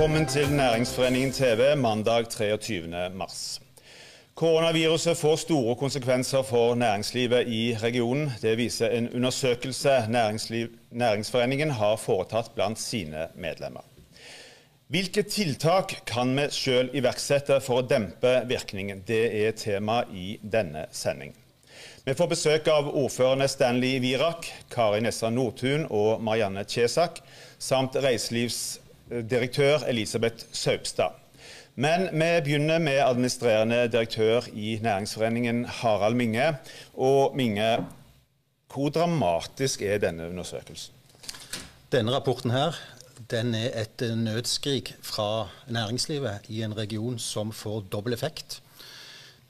[0.00, 3.10] Velkommen til Næringsforeningen TV mandag 23.
[3.14, 3.60] mars.
[4.34, 8.30] Koronaviruset får store konsekvenser for næringslivet i regionen.
[8.42, 9.90] Det viser en undersøkelse
[10.90, 13.80] Næringsforeningen har foretatt blant sine medlemmer.
[14.88, 19.04] Hvilke tiltak kan vi sjøl iverksette for å dempe virkningen?
[19.04, 21.36] Det er tema i denne sending.
[22.04, 27.20] Vi får besøk av ordførerne Stanley Virak, Kari Nessa Nordtun og Marianne Kjesak,
[27.58, 28.00] samt
[29.10, 31.10] reiselivsdirektør Elisabeth Saupstad.
[31.74, 36.56] Men vi begynner med administrerende direktør i Næringsforeningen, Harald Minge.
[36.94, 37.86] Og Minge,
[38.74, 40.94] hvor dramatisk er denne undersøkelsen?
[41.92, 42.72] Denne rapporten her,
[43.30, 48.62] den er et nødskrik fra næringslivet i en region som får dobbel effekt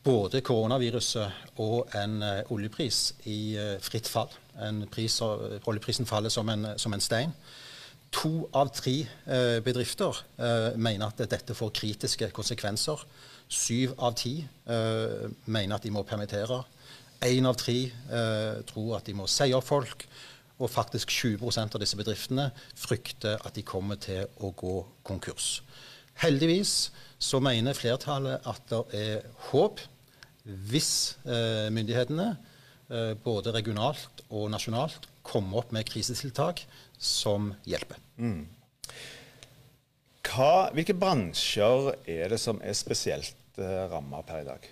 [0.03, 4.31] både koronaviruset og en uh, oljepris i uh, fritt fall.
[4.93, 5.21] Pris,
[5.67, 7.31] oljeprisen faller som en, som en, stein.
[8.11, 8.95] To av tre
[9.63, 10.17] bedrifter
[10.75, 13.05] mener at dette får kritiske konsekvenser.
[13.47, 14.33] Syv av ti
[14.67, 16.59] mener at de må permittere.
[17.23, 17.77] Én av tre
[18.67, 20.09] tror at de må si opp folk.
[20.59, 24.75] Og faktisk 20% av disse bedriftene frykter at de kommer til å gå
[25.07, 25.61] konkurs.
[26.21, 29.81] Heldigvis så mener flertallet at det er håp
[30.45, 32.29] hvis eh, myndighetene,
[32.91, 36.65] eh, både regionalt og nasjonalt, kommer opp med krisetiltak
[36.99, 38.01] som hjelper.
[38.21, 38.45] Mm.
[40.31, 44.69] Hva, hvilke bransjer er det som er spesielt eh, ramma per i dag?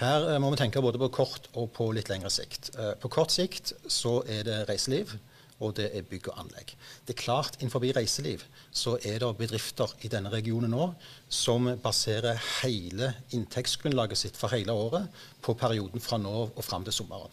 [0.00, 2.72] Her eh, må vi tenke både på kort og på litt lengre sikt.
[2.74, 5.14] Eh, på kort sikt så er det reiseliv
[5.62, 6.72] og det er bygg og anlegg.
[7.06, 8.42] Det er klart Innenfor reiseliv
[8.74, 10.88] så er det bedrifter i denne regionen nå
[11.30, 15.06] som baserer hele inntektsgrunnlaget sitt for hele året
[15.44, 17.30] på perioden fra nå og fram til sommeren.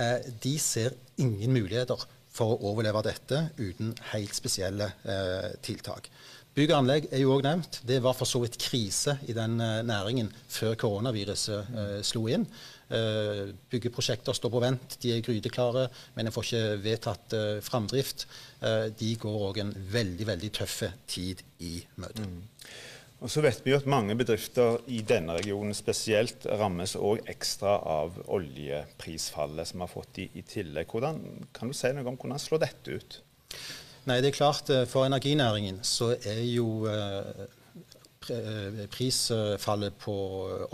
[0.00, 6.08] Eh, de ser ingen muligheter for å overleve dette uten helt spesielle eh, tiltak.
[6.50, 7.78] Bygg og anlegg er jo òg nevnt.
[7.86, 12.46] Det var for så vidt krise i den eh, næringen før koronaviruset eh, slo inn.
[12.90, 15.86] Eh, byggeprosjekter står på vent, de er gryteklare,
[16.16, 18.26] men en får ikke vedtatt eh, framdrift.
[18.60, 22.26] De går òg en veldig, veldig tøff tid i møte.
[22.26, 22.42] Mm.
[23.20, 27.76] Og så vet vi jo at mange bedrifter i denne regionen spesielt rammes òg ekstra
[27.84, 30.88] av oljeprisfallet som vi har fått i, i tillegg.
[30.88, 31.20] Hvordan,
[31.56, 33.18] kan du si noe om hvordan slår dette ut?
[34.08, 36.86] Nei, det er klart For energinæringen så er jo
[38.90, 40.14] prisfallet på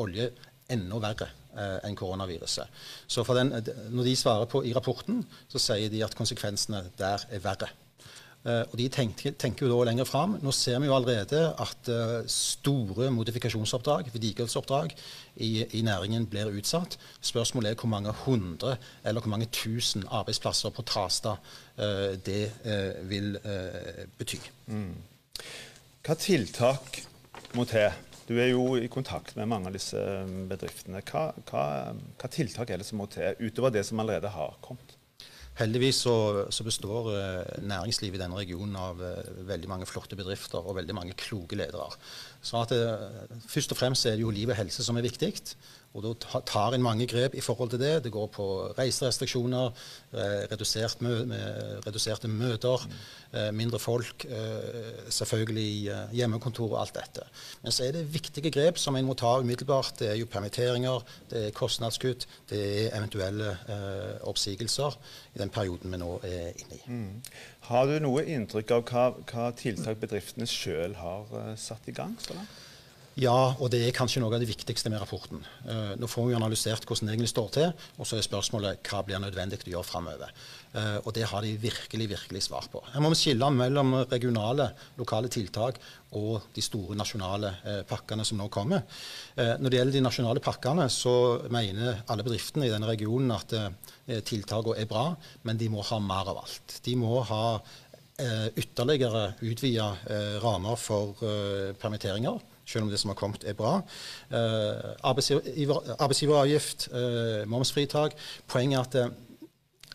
[0.03, 0.31] olje
[0.73, 2.71] enda verre eh, enn koronaviruset.
[3.07, 3.53] Så den,
[3.91, 7.71] Når de svarer på i rapporten, så sier de at konsekvensene der er verre.
[8.47, 10.37] Uh, og De tenker, tenker, jo da lenger fram.
[10.43, 14.95] Nå ser vi jo allerede at uh, store modifikasjonsoppdrag, vedlikeholdsoppdrag,
[15.43, 16.95] i, i, næringen blir utsatt.
[17.21, 21.43] Spørsmålet er hvor mange hundre eller hvor mange tusen arbeidsplasser på Trastad
[21.77, 22.53] uh, det
[23.11, 23.35] vil
[24.19, 24.39] bety.
[24.71, 24.95] Mm.
[26.07, 27.03] Hva tiltak
[27.59, 27.91] må til
[28.27, 30.01] du er jo i kontakt med mange av disse
[30.51, 30.99] bedriftene.
[31.07, 31.67] Hva, hva,
[32.19, 34.96] hva tiltak er det som må til, utover det som allerede har kommet?
[35.57, 36.17] Heldigvis så,
[36.53, 40.97] så består eh, næringslivet i denne regionen av eh, veldig mange flotte bedrifter og veldig
[40.99, 41.89] mange kloke ledere.
[42.45, 45.33] Så at, eh, Først og fremst er det jo liv og helse som er viktig.
[45.97, 48.05] Og Da tar en mange grep i forhold til det.
[48.05, 48.47] Det går på
[48.77, 49.73] reiserestriksjoner,
[50.53, 51.15] redusert mø
[51.87, 53.55] reduserte møter, mm.
[53.57, 54.27] mindre folk,
[55.09, 57.25] selvfølgelig hjemmekontor og alt dette.
[57.63, 59.95] Men så er det viktige grep som en må ta umiddelbart.
[59.99, 63.57] Det er jo permitteringer, det er kostnadskutt, det er eventuelle
[64.29, 64.99] oppsigelser
[65.35, 66.83] i den perioden vi nå er inne i.
[66.87, 67.23] Mm.
[67.71, 72.19] Har du noe inntrykk av hva, hva tiltak bedriftene sjøl har satt i gang?
[72.21, 72.66] så langt?
[73.17, 75.41] Ja, og det er kanskje noe av det viktigste med rapporten.
[75.65, 78.99] Uh, nå får vi analysert hvordan det egentlig står til, og så er spørsmålet hva
[79.07, 80.33] blir nødvendig å gjøre framover.
[80.75, 82.83] Uh, og det har de virkelig virkelig svar på.
[82.93, 84.67] Her må vi skille mellom regionale,
[85.01, 85.81] lokale tiltak
[86.21, 88.85] og de store nasjonale uh, pakkene som nå kommer.
[89.37, 91.15] når det gjelder de nasjonale pakkene, så
[91.53, 93.55] mener alle bedriftene i denne regionen at
[94.29, 95.07] tiltakene er bra,
[95.49, 96.77] men de må ha mer av alt.
[96.85, 97.47] De må ha
[98.57, 99.91] ytterligere utvida
[100.41, 101.21] rammer for
[101.81, 103.77] permitteringer selv om det som har kommet, er bra.
[104.31, 108.17] Eh, arbeidsgiveravgift, eh, momsfritak.
[108.49, 109.07] Poenget er at det,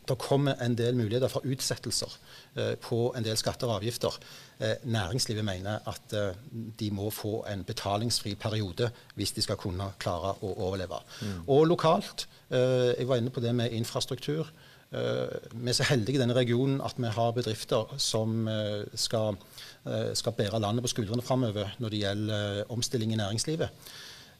[0.09, 2.15] det kommer en del muligheter for utsettelser
[2.55, 4.17] eh, på en del skatter og avgifter.
[4.61, 6.35] Eh, næringslivet mener at eh,
[6.79, 10.99] de må få en betalingsfri periode hvis de skal kunne klare å overleve.
[11.21, 11.39] Mm.
[11.47, 14.47] Og lokalt, eh, jeg var inne på det med infrastruktur.
[14.91, 18.49] vi er så heldige i denne regionen at vi har bedrifter som
[18.93, 19.70] skal Eh,
[20.13, 23.69] skal bære landet på skuldrene framover når det gjelder eh, omstilling i næringslivet.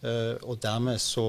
[0.01, 1.23] Uh, og dermed så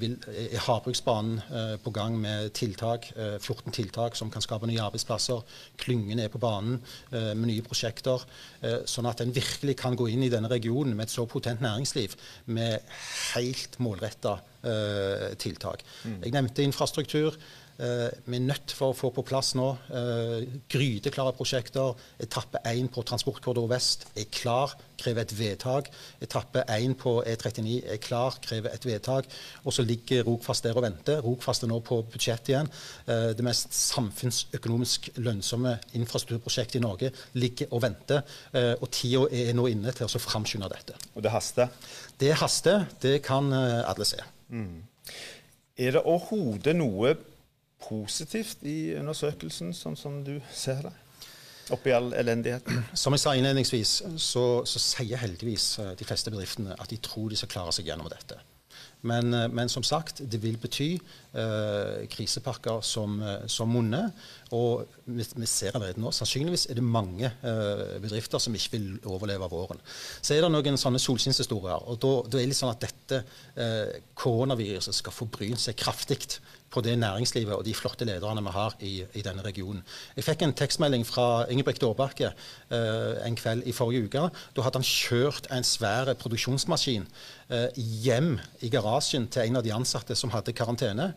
[0.00, 1.42] vil, er Havbruksbanen
[1.84, 5.42] på gang med tiltak, uh, 14 tiltak som kan skape nye arbeidsplasser.
[5.76, 6.78] Klyngene er på banen
[7.10, 8.24] med nye prosjekter.
[8.88, 12.16] sånn at en virkelig kan gå inn i denne regionen med et så potent næringsliv
[12.46, 12.80] med
[13.34, 14.38] helt målretta
[15.36, 15.84] tiltak.
[16.04, 16.22] Mm.
[16.24, 17.36] Jeg nevnte infrastruktur.
[17.74, 20.36] Uh, vi er nødt for å få på plass nå uh,
[20.70, 21.96] gryteklare prosjekter.
[22.22, 25.90] Etappe 1 på Transportkorridor vest er klar, krever et vedtak.
[26.22, 29.26] Etappe 1 på E39 er klar, krever et vedtak.
[29.64, 31.18] Og så ligger Rogfast der og venter.
[31.24, 32.70] Rogfast er nå på budsjett igjen.
[33.08, 38.22] Uh, det mest samfunnsøkonomisk lønnsomme infrastrukturprosjektet i Norge ligger og venter.
[38.54, 40.94] og tida er nå inne til å framskynde dette.
[41.14, 41.70] Og det haster?
[42.20, 42.86] Det haster.
[43.02, 44.20] Det kan alle se.
[44.48, 44.84] Mm.
[45.74, 47.14] Er det overhodet noe
[47.84, 50.94] positivt i undersøkelsen, sånn som du ser det?
[51.72, 52.82] Oppi all elendigheten?
[53.02, 57.32] Som jeg sa innledningsvis, så, så, sier heldigvis eh, de fleste bedriftene at de tror
[57.32, 58.36] de skal klare seg gjennom dette.
[59.04, 64.10] Men, eh, men som sagt, det vil bety eh, krisepakker som, eh, som monner.
[64.56, 68.88] Og vi, vi, ser allerede nå sannsynligvis er det mange eh, bedrifter som ikke vil
[69.04, 69.80] overleve våren.
[70.20, 71.84] Så er det noen sånne solskinnshistorier.
[71.88, 73.22] Og da, da, er det litt sånn at dette
[73.56, 75.28] eh, koronaviruset skal få
[75.60, 76.20] seg kraftig
[76.74, 79.84] på det næringslivet og de flotte lederne vi har i, i denne regionen.
[80.16, 84.26] Jeg fikk en tekstmelding fra Ingebrigt Aarbakke eh, en kveld i forrige uke.
[84.56, 87.06] Da hadde han kjørt en svær produksjonsmaskin
[87.48, 88.36] eh, hjem
[88.66, 91.12] i garasjen til en av de ansatte som hadde karantene.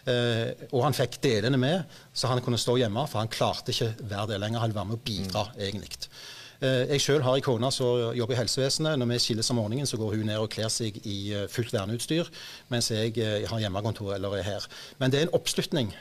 [0.00, 3.90] Uh, og han fikk delene med, så han kunne stå hjemme, for han klarte ikke
[4.00, 4.62] hver del lenger.
[4.62, 5.58] Han være med å bidra, mm.
[5.66, 6.08] egentlig.
[6.60, 8.98] Eh, jeg sjøl har ei kone som jobber i helsevesenet.
[9.00, 11.72] Når vi skilles om morgenen, så går hun ned og kler seg i eh, fullt
[11.72, 12.28] verneutstyr,
[12.72, 14.68] mens jeg eh, har hjemmekontor eller er her.
[15.00, 15.92] Men det er en oppslutning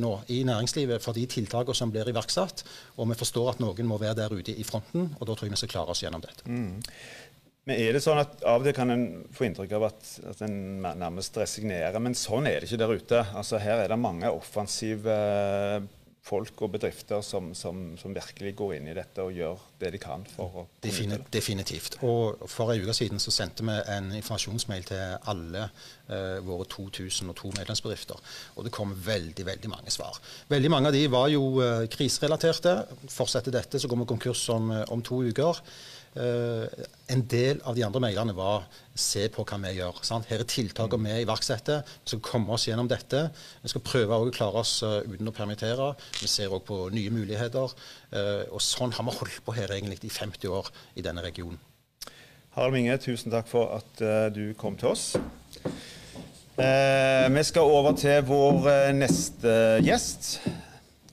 [0.00, 2.64] nå i næringslivet for de tiltakene som blir iverksatt.
[2.98, 5.54] Og vi forstår at noen må være der ute i fronten, og da tror jeg
[5.54, 6.44] vi skal klare oss gjennom dette.
[6.48, 6.82] Mm.
[7.64, 10.42] Men er det sånn at Av og til kan en få inntrykk av at, at
[10.44, 13.22] en nærmest resignerer, men sånn er det ikke der ute.
[13.32, 15.16] Altså Her er det mange offensive
[16.24, 20.00] folk og bedrifter som, som, som, virkelig går inn i dette og gjør det de
[20.00, 21.98] kan for å Defini Definitivt.
[22.06, 27.52] Og For en uke siden så sendte vi en informasjonsmail til alle eh, våre 2002
[27.58, 28.22] medlemsbedrifter.
[28.56, 30.16] Og det kom veldig veldig mange svar.
[30.48, 32.78] Veldig mange av de var jo eh, kriserelaterte.
[33.12, 35.60] Fortsetter dette, så går vi konkurs om, om to uker.
[36.14, 36.70] Uh,
[37.10, 39.98] en del av de andre meglerne var se på hva vi gjør.
[40.06, 40.28] Sant?
[40.30, 41.82] Her er tiltakene vi iverksetter.
[42.04, 43.24] Vi skal komme oss gjennom dette.
[43.64, 45.90] Vi skal prøve å klare oss uh, uten å permittere.
[46.20, 47.74] Vi ser òg på nye muligheter.
[48.14, 51.58] Uh, og sånn har vi holdt på her egentlig i 50 år i denne regionen.
[52.54, 53.98] Harald Minge, tusen takk for at
[54.30, 55.16] du kom til oss.
[56.54, 60.36] vi skal over til vår neste gjest.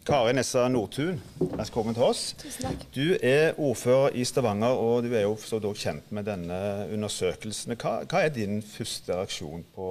[0.01, 2.21] Kari Nessa Nordtun, velkommen til oss.
[2.41, 2.85] Tusen takk.
[2.95, 6.57] Du er ordfører i Stavanger, og du er jo så kjent med denne
[6.89, 7.75] undersøkelsen.
[7.77, 9.89] Hva, hva, er din første reaksjon på,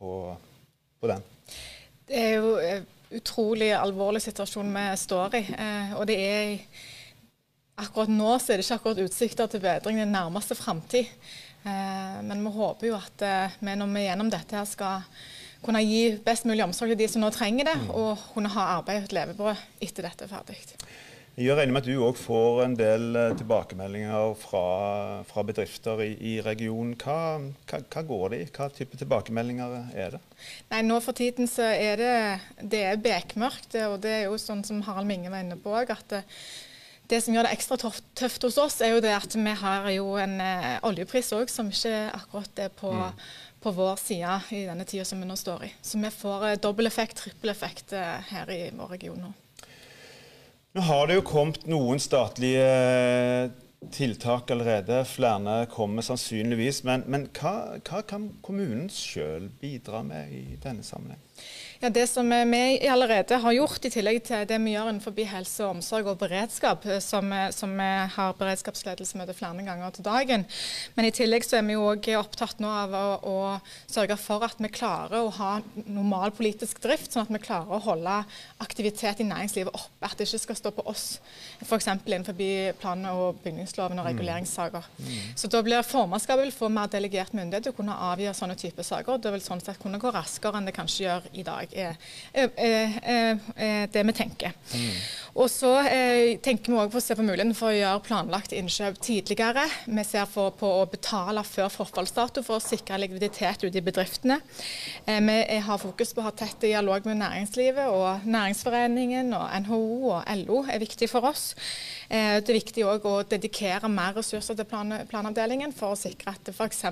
[0.00, 0.14] på,
[1.00, 1.26] på, den?
[2.08, 5.44] Det er jo en utrolig alvorlig situasjon vi står i.
[5.52, 6.56] Eh, og det er
[7.82, 11.08] Akkurat nå så er det ikke akkurat utsikter til bedring den nærmeste framtid.
[11.64, 15.04] Eh, men vi håper jo at eh, vi når vi gjennom dette her skal
[15.62, 17.90] kunne gi best mulig omsorg til de som nå trenger det, mm.
[17.94, 20.60] og kunne ha arbeid og et levebrød etter dette er ferdig.
[21.32, 24.64] Jeg regner med at du òg får en del eh, tilbakemeldinger fra,
[25.24, 26.90] fra bedrifter i, i regionen.
[27.00, 27.38] Hva,
[27.70, 28.48] hva, hva, går det i?
[28.52, 30.20] Hva type tilbakemeldinger er det?
[30.74, 32.10] Nei, Nå for tiden så er det,
[32.60, 33.78] det er bekmørkt.
[33.88, 36.20] Og det er jo sånn som Harald Minge var inne på òg, at det,
[37.08, 40.12] det som gjør det ekstra tøft, hos oss, er jo det at vi har jo
[40.20, 43.24] en eh, oljepris òg som ikke akkurat er på mm
[43.62, 45.72] på vår side i denne tida som vi nå står i.
[45.82, 49.32] Så vi får eh, dobbel effekt, trippel effekt eh, her i vår region nå.
[50.72, 53.50] Nå har det jo kommet noen statlige eh,
[53.92, 55.02] tiltak allerede.
[55.04, 56.82] Flere kommer sannsynligvis.
[56.88, 61.20] Men, men hva, hva, kan kommunen sjøl bidra med i denne sammenheng?
[61.82, 65.64] Ja, Det som vi allerede har gjort, i tillegg til det vi gjør innenfor helse,
[65.66, 70.44] omsorg og beredskap, eh, som, som vi har beredskapsledelsesmøte flere ganger til dagen.
[70.94, 73.34] Men i tillegg så er vi jo også opptatt nå av å, å,
[73.90, 75.56] sørge for at vi klarer å ha
[75.88, 78.20] normal politisk drift, sånn at vi klarer å holde
[78.62, 80.06] aktivitet i næringslivet oppe.
[80.06, 81.18] At det ikke skal stå på oss,
[81.66, 81.90] f.eks.
[82.06, 84.12] innenfor plan- og bygningsloven og mm.
[84.12, 84.86] reguleringssaker.
[85.00, 85.34] Mm.
[85.34, 88.86] Så da blir formannskapet vil få mer delegert myndighet til å kunne avgjøre sånne typer
[88.86, 89.18] saker.
[89.18, 91.96] Det vil sånn sett kunne gå raskere enn det kanskje gjør i dag er,
[92.32, 92.96] er,
[93.56, 94.54] er, det vi tenker.
[94.74, 94.96] Mm.
[95.32, 98.52] Og så eh, tenker vi også på å se på muligheten for å gjøre planlagt
[98.52, 99.64] innkjøp tidligere.
[99.86, 104.38] Vi ser for, på å betale før forfallsdato for å sikre likviditet ute i bedriftene.
[105.06, 109.80] Eh, vi har fokus på å ha tett dialog med næringslivet, og Næringsforeningen og NHO
[110.12, 111.52] og LO er viktig for oss.
[112.08, 116.52] Eh, det er viktig å dedikere mer ressurser til plan planavdelingen for å sikre at
[116.52, 116.84] f.eks.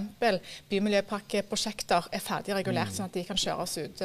[0.70, 2.96] bymiljøpakkeprosjekter er ferdig regulert, mm.
[2.96, 4.02] sånn at de kan kjøres ut.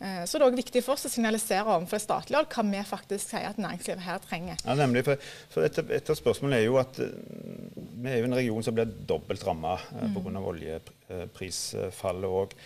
[0.00, 2.64] Eh, så det er også viktig for oss å signalisere overfor det statlige hold hva
[2.68, 4.62] vi faktisk sier at næringslivet her trenger.
[4.64, 5.04] Ja, nemlig.
[5.08, 7.12] For, for et, et, av spørsmålene er jo at eh,
[8.02, 10.16] vi er jo en region som blir dobbelt ramma mm.
[10.16, 10.46] pga.
[10.52, 12.56] oljeprisfallet òg.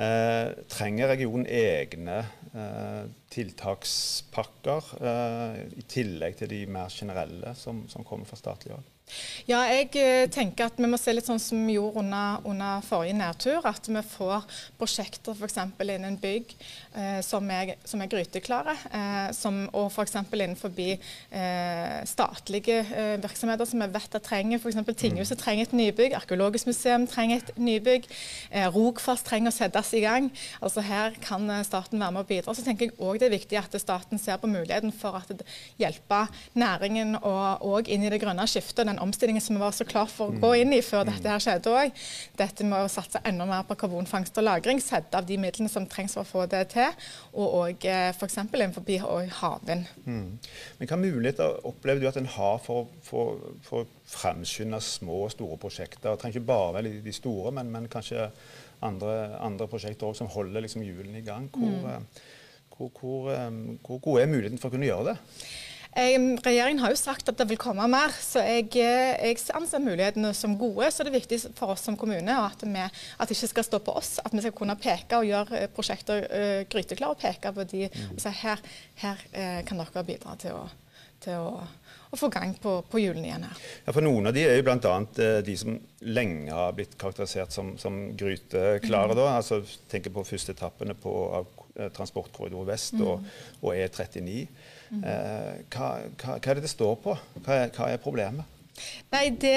[0.00, 2.20] Eh, trenger regionen egne
[2.54, 3.02] eh,
[3.34, 8.89] tiltakspakker eh, i tillegg til de mer generelle som, som kommer fra statlig hold?
[9.48, 12.84] Ja, jeg eh, tenker at vi må se litt sånn som vi gjorde under, under
[12.86, 13.66] forrige nærtur.
[13.66, 14.46] At vi får
[14.78, 15.58] prosjekter f.eks.
[15.80, 18.76] innen bygg eh, som, er, som, er, gryteklare.
[18.90, 20.16] Eh, som, og f.eks.
[20.22, 24.60] innenfor eh, statlige eh, virksomheter som vi vet at trenger.
[24.60, 24.80] F.eks.
[25.00, 25.42] Tinghuset mm.
[25.42, 26.16] trenger et nybygg.
[26.20, 28.08] Arkeologisk museum trenger et nybygg.
[28.50, 30.30] Eh, Rogfast trenger å settes i gang.
[30.60, 32.54] Altså Her kan staten være med å bidra.
[32.54, 35.32] Så tenker jeg òg det er viktig at staten ser på muligheten for at
[35.80, 36.24] hjelpe
[36.58, 38.86] næringen og, og inn i det grønne skiftet.
[38.86, 41.42] den omstillingen som vi var så klar for å gå inn i før dette her
[41.42, 42.02] skjedde òg.
[42.38, 45.86] Dette med å satse enda mer på karbonfangst og -lagring, sette av de midlene som
[45.86, 46.90] trengs for å få det til,
[47.34, 48.38] og òg eh, f.eks.
[48.38, 48.84] innenfor
[49.40, 49.86] havvind.
[50.04, 50.38] Mm.
[50.78, 55.30] Men Hva muligheter opplever du at en har for, for, for å fremskynde små og
[55.34, 56.10] store prosjekter?
[56.10, 58.30] Det trenger ikke bare være de store, men, men kanskje
[58.82, 61.48] andre, andre prosjekter også, som holder liksom hjulene i gang.
[61.52, 61.90] Hvor, mm.
[61.90, 62.00] Eh,
[62.76, 63.50] hvor, hvor, eh,
[63.86, 65.18] hvor god er muligheten for å kunne gjøre det?
[65.90, 70.30] Regjeringen har jo sagt at det vil komme mer, så jeg, eh, jeg anser mulighetene
[70.36, 70.86] som gode.
[70.94, 73.80] Så det er viktig for oss som kommune at, vi, at det ikke skal stå
[73.82, 74.12] på oss.
[74.22, 77.88] At vi skal kunne peke og gjøre eh, prosjekter uh, gryteklare og peke på de
[77.90, 78.14] mm.
[78.14, 78.62] og si her,
[79.02, 79.26] her
[79.66, 80.64] kan dere bidra til å,
[81.24, 81.52] til å
[82.10, 83.58] og få gang på, på hjulene igjen her.
[83.84, 84.94] Ja, for Noen av de er jo bl.a.
[85.46, 89.12] de som lenge har blitt karakterisert som, som gryteklare.
[89.14, 89.18] Mm.
[89.20, 91.12] da, altså tenker på første etappene på
[91.94, 93.04] Transportkorridor vest mm.
[93.06, 93.30] og,
[93.62, 94.40] og E39.
[94.90, 97.14] Eh, hva, hva, hva, er det det står på?
[97.44, 98.56] Hva er, hva er problemet?
[99.10, 99.56] Nei, det,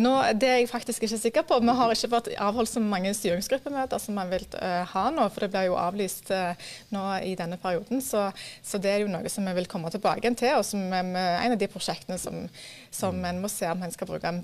[0.00, 1.58] nå, det, er jeg faktisk ikke sikker på.
[1.60, 5.44] Vi har ikke fått avholdt så mange styringsgruppemøter som man vil uh, ha nå, for
[5.44, 8.00] det blir jo avlyst uh, nå i denne perioden.
[8.04, 8.30] Så,
[8.62, 11.52] så, det er jo noe som vi vil komme tilbake til, og som er en
[11.52, 12.46] av de prosjektene som,
[12.94, 14.34] som en må se om en skal bruke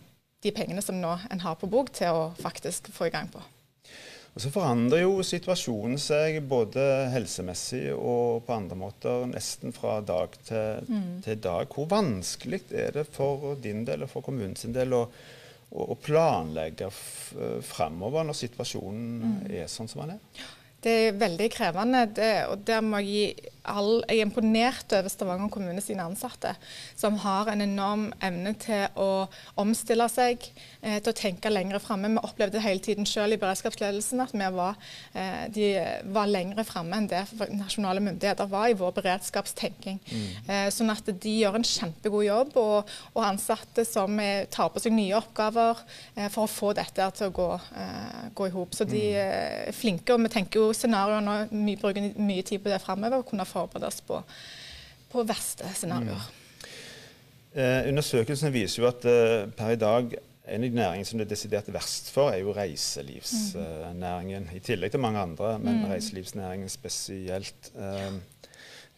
[0.44, 3.40] de pengene som nå en har på bok, til å faktisk få i gang på.
[4.36, 10.36] Og Så forandrer jo situasjonen seg både helsemessig og på andre måter nesten fra dag
[10.44, 11.06] til, mm.
[11.24, 11.64] til dag.
[11.72, 15.06] Hvor vanskelig er det for din del og for kommunens del å,
[15.72, 16.90] å planlegge
[17.64, 19.40] fremover når situasjonen mm.
[19.56, 20.44] er sånn som den er?
[20.84, 22.04] Det er veldig krevende.
[22.20, 26.54] Det, og der må jeg gi all, jeg er imponert over Stavanger kommune sine ansatte,
[26.98, 29.26] som har en enorm evne til å
[29.60, 30.44] omstille seg,
[30.82, 32.10] eh, til å tenke lengre framme.
[32.14, 34.76] Vi opplevde hele tiden selv i beredskapsledelsen at vi var,
[35.14, 35.68] eh, de
[36.12, 40.00] var lengre framme enn det nasjonale myndigheter var i vår beredskapstenking.
[40.06, 40.48] Mm.
[40.48, 44.16] Eh, sånn at de gjør en kjempegod jobb, og, og ansatte som
[44.50, 45.78] tar på seg nye oppgaver
[46.16, 48.74] eh, for å få dette til å gå, eh, gå i hop.
[48.76, 49.20] Så de mm.
[49.22, 53.24] er flinke, og vi tenker jo scenarioer nå, vi bruker mye tid på det framover
[53.26, 54.20] forberede oss på,
[55.12, 56.28] på verste scenarioer.
[56.28, 56.42] Mm.
[57.56, 61.26] Eh, undersøkelsen viser jo at eh, per i dag en av de næringene som det
[61.26, 64.46] er desidert verst for, er jo reiselivsnæringen.
[64.46, 64.54] Mm.
[64.54, 65.86] I tillegg til mange andre, men mm.
[65.90, 67.72] reiselivsnæringen spesielt.
[67.74, 68.12] Eh,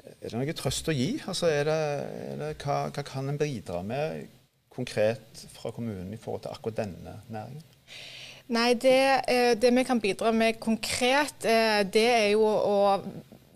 [0.08, 1.14] er det noe trøst å gi?
[1.28, 1.78] Altså, er det,
[2.32, 4.28] er det, hva, hva, kan en bidra med
[4.72, 7.64] konkret fra kommunen i forhold til akkurat denne næringen?
[8.48, 12.78] Nei, det, eh, det vi kan bidra med konkret, eh, det er jo å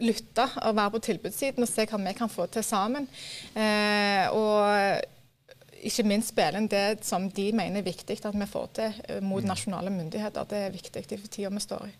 [0.02, 3.08] lytte og være på tilbudssiden og se hva vi kan få til sammen.
[3.54, 5.02] Eh, og
[5.82, 9.20] ikke minst spille inn det som de mener er viktig at vi får til eh,
[9.24, 9.48] mot mm.
[9.50, 10.48] nasjonale myndigheter.
[10.48, 11.92] Det er viktig i tida vi står i.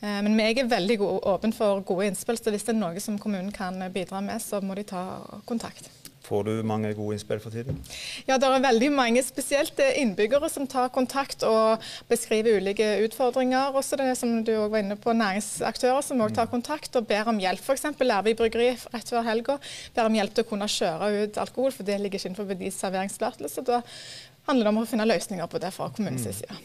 [0.00, 3.18] Eh, men jeg er veldig åpen for gode innspill, så hvis det er noe som
[3.18, 5.04] kommunen kan bidra med, så må de ta
[5.48, 5.90] kontakt.
[6.26, 7.78] Får du mange gode innspill for tiden?
[8.26, 13.76] Ja, det er veldig mange, spesielt innbyggere som tar kontakt og beskriver ulike utfordringer.
[13.76, 17.38] Også det som du var inne på, næringsaktører som også tar kontakt og ber om
[17.42, 17.62] hjelp.
[17.62, 17.86] F.eks.
[18.02, 19.58] Lærvik bryggeri rett før helga
[19.94, 22.80] ber om hjelp til å kunne kjøre ut alkohol, for det ligger ikke innenfor deres
[22.82, 23.66] serveringstillatelse.
[23.66, 23.82] Da
[24.50, 26.40] handler det om å finne løsninger på det fra kommunens mm.
[26.40, 26.64] side.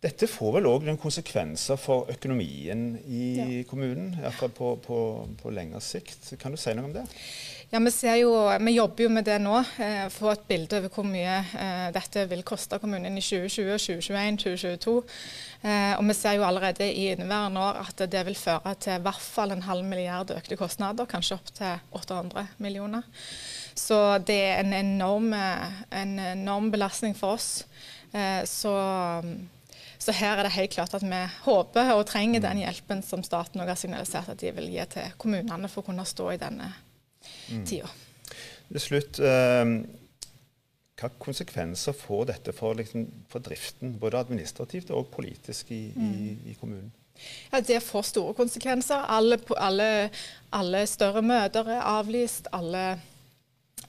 [0.00, 3.46] Dette får vel òg noen konsekvenser for økonomien i ja.
[3.68, 4.98] kommunen, iallfall på, på,
[5.42, 6.30] på lengre sikt.
[6.40, 7.04] Kan du si noe om det?
[7.70, 11.04] Ja, vi, jo, vi, jobber jo med det nå, eh, få et bilde over hvor
[11.06, 14.96] mye eh, dette vil koste kommunen i 2020, 2021, 2022.
[15.68, 19.04] Eh, og vi ser jo allerede i inneværende år at det vil føre til i
[19.04, 23.06] hvert fall en halv milliard økte kostnader, kanskje opp til 800 millioner.
[23.78, 27.66] Så det er en enorm, en enorm belastning for oss.
[28.10, 28.74] Eh, så
[30.00, 33.60] så her er det helt klart at vi håper og trenger den hjelpen som staten
[33.60, 36.70] har signalisert at de vil gi til kommunene for å kunne stå i denne
[37.50, 37.66] mm.
[37.68, 37.90] tida.
[38.70, 39.74] Til slutt, eh,
[41.00, 46.08] hva konsekvenser får dette for, liksom, for, driften, både administrativt og politisk i, mm.
[46.08, 46.90] i, i kommunen?
[47.50, 49.04] Ja, Det får store konsekvenser.
[49.04, 50.08] Alle, alle,
[50.56, 52.48] alle større møter er avlyst.
[52.56, 53.00] alle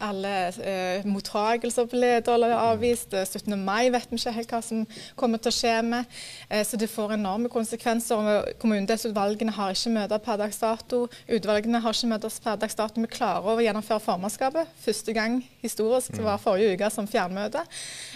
[0.01, 3.13] alle eh, mottagelser er avvist.
[3.13, 3.53] 17.
[3.59, 4.83] mai vet vi ikke helt hva som
[5.19, 6.19] kommer til å skje med.
[6.49, 8.53] Eh, så det får enorme konsekvenser.
[8.61, 11.03] Kommunedelsutvalgene har ikke møter per dags dato.
[11.27, 13.01] Utvalgene har ikke møtes per dags dato.
[13.01, 14.71] Vi klarer å gjennomføre formannskapet.
[14.81, 17.63] Første gang historisk var forrige uke som fjernmøte.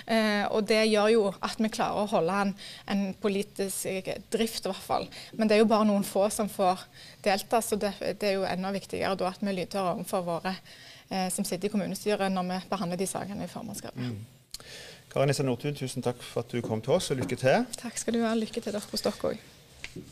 [0.05, 2.55] Eh, og det gjør jo at vi klarer å holde en,
[2.91, 5.09] en politisk drift, i hvert fall.
[5.35, 6.85] Men det er jo bare noen få som får
[7.25, 10.83] delta, så det, det er jo enda viktigere da at vi lytter overfor våre eh,
[11.31, 14.01] som sitter i kommunestyret når vi behandler de sakene i formannskapet.
[14.09, 14.63] Mm.
[15.15, 17.67] Karin Issa Nordtun, tusen takk for at du kom til oss, og lykke til.
[17.79, 18.33] Takk skal du ha.
[18.35, 19.43] Lykke til dere hos dere òg.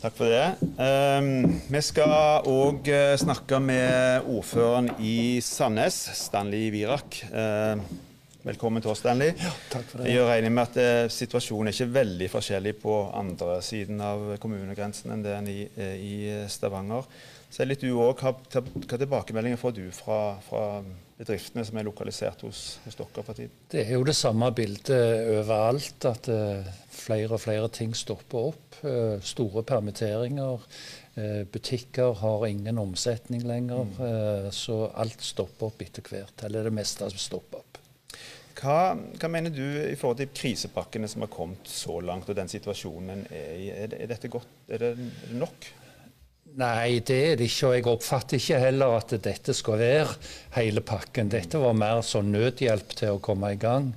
[0.00, 0.70] Takk for det.
[0.80, 7.18] Um, vi skal òg uh, snakke med ordføreren i Sandnes, Stanley Virak.
[7.28, 7.84] Uh,
[8.44, 9.32] velkommen til oss, Stanley.
[9.40, 10.10] Ja, takk for det.
[10.12, 15.14] Jeg regner med at eh, situasjonen er ikke veldig forskjellig på andre siden av kommunegrensen
[15.14, 16.14] enn det er i, uh, i
[16.52, 17.08] Stavanger.
[17.56, 18.20] er litt du òg.
[18.20, 20.82] Hva, hva tilbakemeldinger får du fra, fra,
[21.14, 23.52] bedriftene som er lokalisert hos, hos dere for tiden?
[23.70, 28.80] Det er jo det samme bildet overalt, at uh, flere og flere ting stopper opp.
[28.82, 30.66] Uh, store permitteringer.
[31.14, 33.86] Uh, butikker har ingen omsetning lenger.
[33.94, 34.50] Mm.
[34.52, 36.44] så alt stopper opp etter hvert.
[36.44, 37.63] Eller det meste som stopper opp.
[38.54, 42.50] Hva, hva, mener du i forhold til krisepakkene som har kommet så langt, og den
[42.50, 43.70] situasjonen er i?
[43.74, 44.52] Er, er dette godt?
[44.70, 44.92] Er det,
[45.34, 45.70] nok?
[46.54, 47.66] Nei, det er det ikke.
[47.66, 50.12] Og jeg oppfatter ikke heller at dette skal være
[50.54, 51.32] hele pakken.
[51.32, 53.90] Dette var mer sånn nødhjelp til å komme i gang.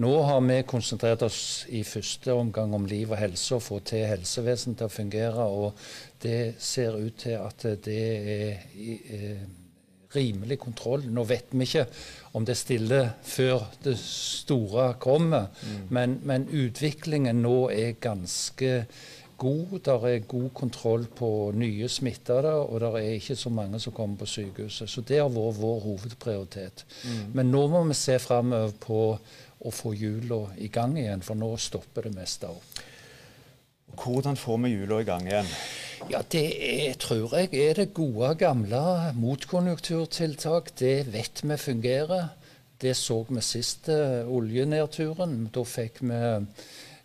[0.00, 4.06] Nå har vi konsentrert oss i første omgang om liv og helse og få til
[4.08, 5.44] helsevesenet til å fungere.
[5.44, 5.76] Og
[6.22, 9.42] det ser ut til at det er eh,
[10.14, 11.06] rimelig kontroll.
[11.10, 11.86] Nå vet vi ikke
[12.36, 15.80] om det er stille før det store kommer, mm.
[15.94, 18.74] men, men utviklingen nå er ganske
[19.40, 19.78] god.
[19.86, 24.20] Der er god kontroll på nye smittede, og det er ikke så mange som kommer
[24.20, 24.90] på sykehuset.
[24.90, 26.84] Så det har vært vår hovedprioritet.
[27.04, 27.24] Mm.
[27.34, 29.00] Men nå må vi se framover på
[29.60, 32.80] å få hjula i gang igjen, for nå stopper det meste opp.
[34.00, 35.48] Hvordan får vi hjula i gang igjen?
[36.10, 40.72] Ja, Det er, tror jeg er det gode, gamle motkonjunkturtiltak.
[40.78, 42.30] Det vet vi fungerer.
[42.80, 45.50] Det så vi sist oljenedturen.
[45.52, 46.20] Da fikk vi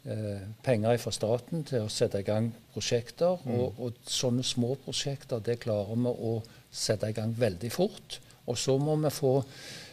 [0.06, 3.40] Eh, penger fra staten til å sette i gang prosjekter.
[3.42, 3.56] Mm.
[3.58, 6.34] Og, og, sånne små prosjekter det klarer vi å
[6.70, 8.20] sette i gang veldig fort.
[8.46, 9.40] Og så må vi få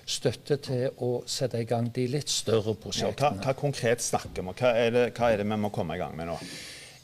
[0.04, 3.38] støtte til å sette i gang de litt større prosjektene.
[3.38, 4.52] Ja, hva, hva, konkret snakker vi om?
[4.52, 6.36] Hva er, det, hva er det vi må komme i gang med nå?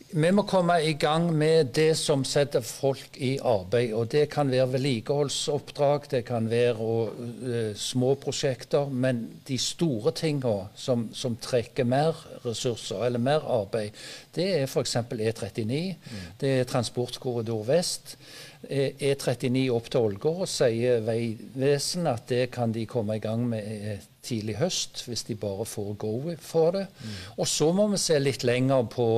[0.09, 3.93] Vi må komme i gang med det som setter folk i arbeid.
[3.93, 8.89] og Det kan være vedlikeholdsoppdrag, det kan være og, uh, små prosjekter.
[8.89, 12.17] Men de store tingene som, som, trekker mer
[12.47, 13.91] ressurser eller mer arbeid,
[14.35, 14.97] det er f.eks.
[14.97, 15.61] E39.
[15.69, 16.25] Mm.
[16.41, 18.17] Det er Transportkorridor vest.
[18.65, 23.61] E39 e opp til Ålgård sier Vegvesenet at det kan de komme i gang med
[23.63, 26.89] eh, tidlig høst, hvis de bare får go for det.
[26.99, 27.15] Mm.
[27.37, 29.09] Og så må vi se litt lenger på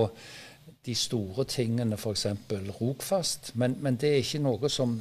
[0.91, 2.27] de store tingene, f.eks.
[2.81, 3.53] Rogfast.
[3.55, 4.97] Men, men, det er ikke noe som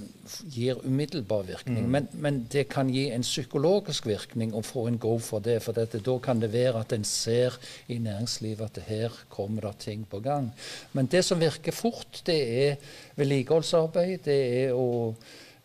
[0.54, 1.88] gir umiddelbar virkning.
[1.88, 1.96] Mm.
[1.96, 5.60] Men, men, det kan gi en psykologisk virkning å få en go for det.
[5.66, 7.58] For dette, da kan det være at en ser
[7.90, 10.52] i næringslivet at her kommer det ting på gang.
[10.94, 14.18] Men det som virker fort, det er vedlikeholdsarbeid.
[14.30, 15.16] Det er å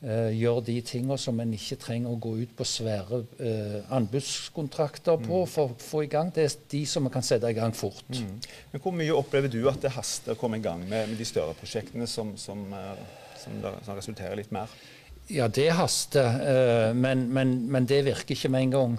[0.04, 5.20] uh, gjøre de tingene som en ikke trenger å gå ut på svære uh, anbudskontrakter
[5.22, 5.50] på mm.
[5.50, 6.32] for å få i gang.
[6.34, 8.04] Det er de som vi kan sette i gang fort.
[8.12, 8.36] Mm.
[8.72, 11.28] Men Hvor mye opplever du at det haster å komme i gang med, med de
[11.28, 12.92] større prosjektene som, som, uh,
[13.40, 14.72] som, som, resulterer litt mer?
[15.32, 18.96] Ja, det haster, men, men, men, det virker ikke med en gang.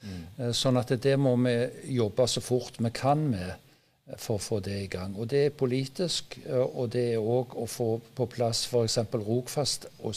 [0.00, 0.52] Mm.
[0.56, 1.52] Sånn at det må vi
[1.98, 3.65] jobbe så fort vi kan med
[4.14, 5.16] for å få det i gang.
[5.18, 8.98] Og Det er politisk, og det er òg å få på plass f.eks.
[9.12, 10.14] Rogfast og,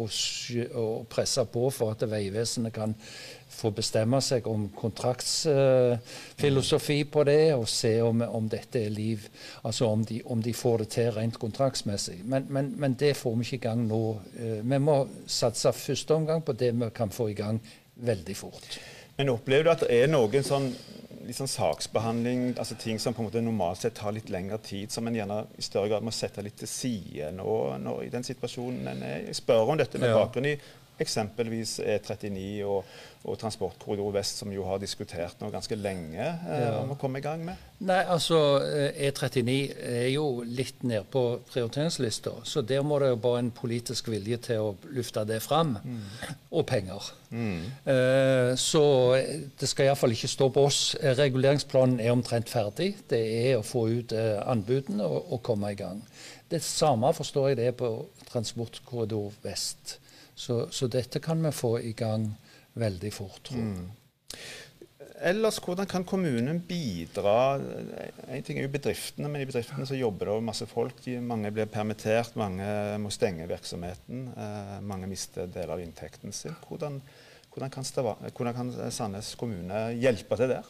[0.00, 0.10] og,
[0.72, 2.94] og, presse på for at Vegvesenet kan
[3.56, 9.28] få bestemme seg om kontraktsfilosofi uh, på det, og se om, om, dette er liv.
[9.64, 12.24] Altså om de, om de får det til rent kontraktsmessig.
[12.24, 14.20] Men, men, men, det får vi ikke i gang nå.
[14.40, 17.60] Uh, vi må satse første omgang på det vi kan få i gang
[17.96, 18.78] veldig fort.
[19.16, 20.68] Men opplever du at det er noen sånn
[21.34, 25.06] sånn saksbehandling, altså ting som på en måte normalt sett tar litt lengre tid, som
[25.08, 28.92] en gjerne i større grad må sette litt til side nå, nå i den situasjonen
[28.92, 29.24] en er.
[29.30, 30.20] Jeg spør om dette med ja.
[30.20, 30.56] bakgrunn i
[31.02, 32.84] eksempelvis E39 og,
[33.26, 37.24] og Transportkorridor Vest, som jo har diskutert nå ganske lenge eh, om å komme i
[37.24, 37.60] gang med?
[37.86, 43.20] Nei, altså E39 eh, er jo litt nede på prioriteringslista, så der må det jo
[43.26, 45.76] bare en politisk vilje til å lufte det fram.
[45.84, 46.00] Mm.
[46.56, 47.10] Og penger.
[47.30, 47.60] Mm.
[47.92, 48.84] Eh, så
[49.60, 50.80] det skal iallfall ikke stå på oss.
[51.18, 52.94] Reguleringsplanen er omtrent ferdig.
[53.10, 56.00] Det er å få ut eh, anbudene og, og komme i gang.
[56.50, 57.90] Det samme forstår jeg det er på
[58.30, 59.98] Transportkorridor Vest.
[60.36, 62.28] Så, så, dette kan vi få i gang
[62.76, 63.76] veldig fort, tror jeg.
[63.80, 64.56] Mm.
[65.24, 67.56] Ellers, hvordan kan kommunen bidra?
[68.28, 70.98] En ting er jo bedriftene, men i bedriftene så jobber det masse folk.
[71.06, 72.66] De, mange blir permittert, mange
[73.00, 74.26] må stenge virksomheten.
[74.36, 76.56] Eh, mange mister deler av inntekten sin.
[76.68, 77.00] Hvordan,
[77.54, 77.88] hvordan, kan
[78.28, 80.68] hvordan, kan Sandnes kommune hjelpe til der?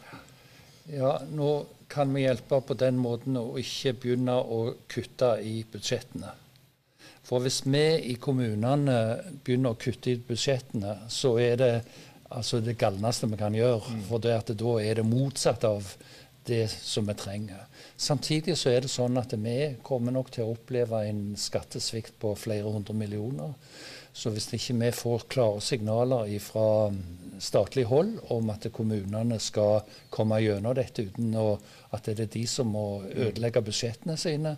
[0.95, 1.51] Ja, Nå
[1.91, 6.31] kan vi hjelpe på den måten å ikke begynne å kutte i budsjettene.
[7.27, 8.99] For hvis vi i kommunene
[9.43, 11.73] begynner å kutte i budsjettene, så er det
[12.31, 13.83] altså det galneste vi kan gjøre.
[13.83, 14.05] Mm.
[14.07, 15.91] For det at da er det motsatt av
[16.47, 17.67] det som vi trenger.
[17.99, 22.37] Samtidig så er det sånn at vi kommer nok til å oppleve en skattesvikt på
[22.39, 23.57] flere hundre millioner.
[24.17, 26.69] Så hvis ikke vi får klare signaler fra
[27.43, 29.83] statlig hold om at kommunene skal
[30.15, 31.51] komme gjennom dette uten å,
[31.93, 34.55] at det er de som må ødelegge budsjettene sine,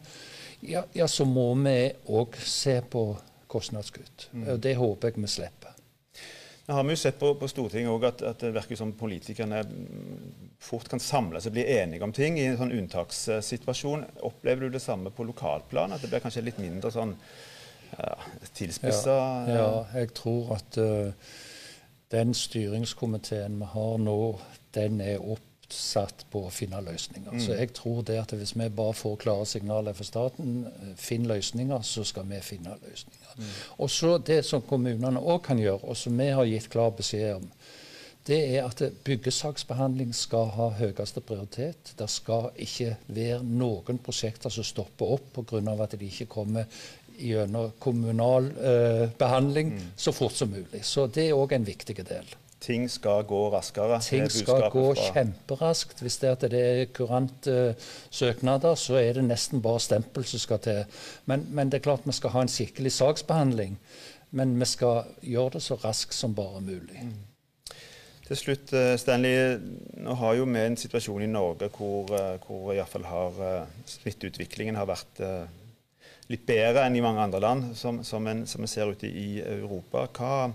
[0.60, 1.78] ja, ja, så må vi
[2.10, 3.02] òg se på
[3.48, 4.28] kostnadskutt.
[4.32, 4.46] Mm.
[4.60, 5.74] Det håper jeg vi slipper.
[6.68, 9.62] Nå har vi jo sett på, på Stortinget at, at, det virker som politikerne
[10.60, 14.04] fort kan samle seg og bli enige om ting i en sånn unntakssituasjon.
[14.28, 15.94] Opplever du det samme på lokalplan?
[15.96, 17.14] At det blir kanskje litt mindre sånn
[17.94, 18.18] ja,
[18.52, 19.14] tilspissa
[19.48, 21.32] ja, ja, jeg tror at uh,
[22.12, 24.18] den styringskomiteen vi har nå,
[24.76, 27.34] den er opp satt på å finne løsninger.
[27.34, 27.40] Mm.
[27.44, 31.26] Så jeg tror det at hvis vi bare får klare signaler fra staten, eh, finn
[31.28, 33.34] løsninger, så skal vi finne løsninger.
[33.36, 33.50] Mm.
[33.78, 37.34] Og så det som kommunene òg kan gjøre, og som vi har gitt klar beskjed
[37.36, 37.50] om,
[38.28, 41.94] det er at byggesaksbehandling skal ha høyeste prioritet.
[41.96, 45.82] Det skal ikke være noen prosjekter som stopper opp pga.
[45.82, 46.66] at de ikke kommer
[47.18, 49.86] gjennom kommunal eh, behandling mm.
[49.96, 50.84] så fort som mulig.
[50.84, 52.36] Så det er òg en viktig del.
[52.60, 54.00] Ting skal gå raskere.
[54.02, 55.10] Ting skal gå fra.
[55.14, 56.00] kjemperaskt.
[56.02, 60.42] Hvis det, er, det er kurante uh, søknader, så er det nesten bare stempel som
[60.42, 60.80] skal til.
[61.30, 63.78] Men, men, det er klart vi skal ha en skikkelig saksbehandling.
[64.34, 67.04] Men vi skal gjøre det så raskt som bare mulig.
[67.04, 67.76] Mm.
[68.26, 69.62] Til slutt, eh, Stanley.
[70.02, 74.76] Nå har jo vi en situasjon i Norge hvor, eh, hvor iallfall har uh, smitteutviklingen
[74.76, 75.22] har vært
[76.28, 79.38] litt bedre enn i mange andre land, som, som, en, som vi ser ute i
[79.40, 80.04] Europa.
[80.12, 80.50] Hva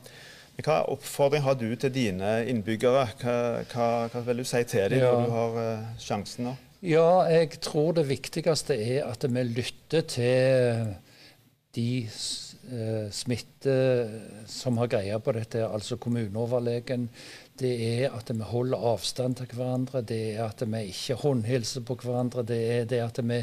[0.62, 3.08] hva oppfordring har du til dine innbyggere?
[3.24, 3.38] Hva,
[3.72, 5.10] hva, hva vil du si til dem ja.
[5.10, 6.54] når du har uh, sjansen nå?
[6.84, 10.92] Ja, jeg tror det viktigste er at vi lytter til
[11.74, 13.78] de uh, smitte
[14.52, 17.08] som har greie på dette, altså kommuneoverlegen.
[17.58, 21.98] Det er at vi holder avstand til hverandre, det er at vi ikke håndhilser på
[22.04, 22.46] hverandre.
[22.46, 23.42] Det er det at vi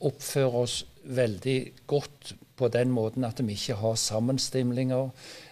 [0.00, 5.08] oppfører oss veldig godt på den måten at vi ikke har sammenstimlinger.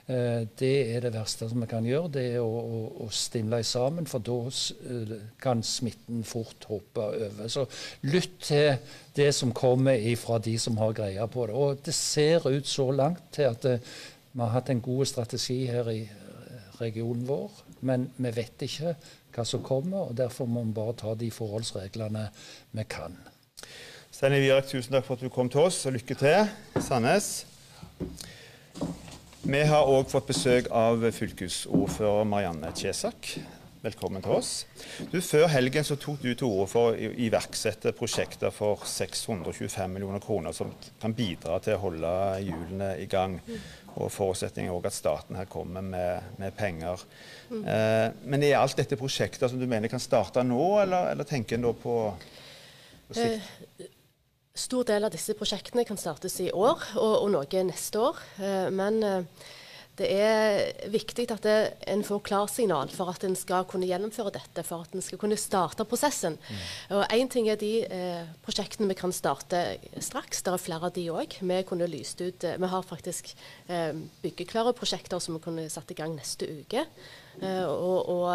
[0.08, 3.60] Eh, det er det verste som vi kan gjøre, det er å, å, å stimle
[3.66, 4.06] sammen.
[4.08, 5.10] For da eh,
[5.42, 7.50] kan smitten fort hoppe over.
[7.52, 7.66] Så
[8.08, 8.78] lytt til
[9.18, 11.58] det som kommer fra de som har greie på det.
[11.60, 13.84] Og det ser ut så langt til at eh,
[14.32, 16.02] vi har hatt en god strategi her i
[16.78, 18.94] regionen vår, men vi vet ikke
[19.34, 20.08] hva som kommer.
[20.08, 22.28] og Derfor må vi bare ta de forholdsreglene
[22.78, 23.18] vi kan.
[24.14, 26.48] Stein Virak, tusen takk for at du kom til oss, og lykke til.
[26.80, 27.32] Sandnes.
[29.48, 33.30] Vi har òg fått besøk av fylkesordfører Marianne Kjesak.
[33.80, 34.50] Velkommen til oss.
[35.08, 40.20] Du, før helgen så tok du til orde for å iverksette prosjekter for 625 millioner
[40.20, 42.12] kroner som kan bidra til å holde
[42.44, 43.38] hjulene i gang.
[43.94, 47.08] Og Forutsetningen òg at staten her kommer med, med penger.
[47.48, 51.56] Eh, men er alt dette prosjekter som du mener kan starte nå, eller, eller tenker
[51.56, 52.02] en da på,
[53.08, 53.48] på sikt?
[53.80, 53.94] Eh,
[54.58, 58.20] stor del av disse prosjektene kan startes i år, og, og noe neste år.
[58.42, 59.48] Eh, men eh,
[59.98, 61.56] det er viktig at det,
[61.90, 65.38] en får klarsignal for at en skal kunne gjennomføre dette, for at en skal kunne
[65.40, 66.38] starte prosessen.
[66.38, 66.62] Mm.
[66.98, 69.62] Og Én ting er de eh, prosjektene vi kan starte
[70.04, 70.44] straks.
[70.46, 71.38] Det er flere av de òg.
[71.42, 73.34] Vi kunne lyst ut Vi har faktisk
[73.66, 76.86] eh, byggeklare prosjekter som vi kunne satt i gang neste uke.
[77.42, 78.26] Eh, og, og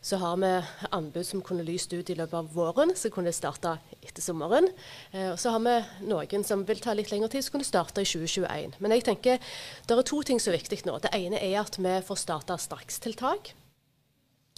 [0.00, 0.50] så har vi
[0.90, 4.68] anbud som kunne lyst ut i løpet av våren, som kunne starta etter sommeren.
[5.10, 5.74] Eh, og så har vi
[6.06, 8.78] noen som vil ta litt lengre tid, som kunne starte i 2021.
[8.78, 11.00] Men jeg tenker det er to ting som er viktig nå.
[11.02, 13.52] Det ene er at vi får starta strakstiltak.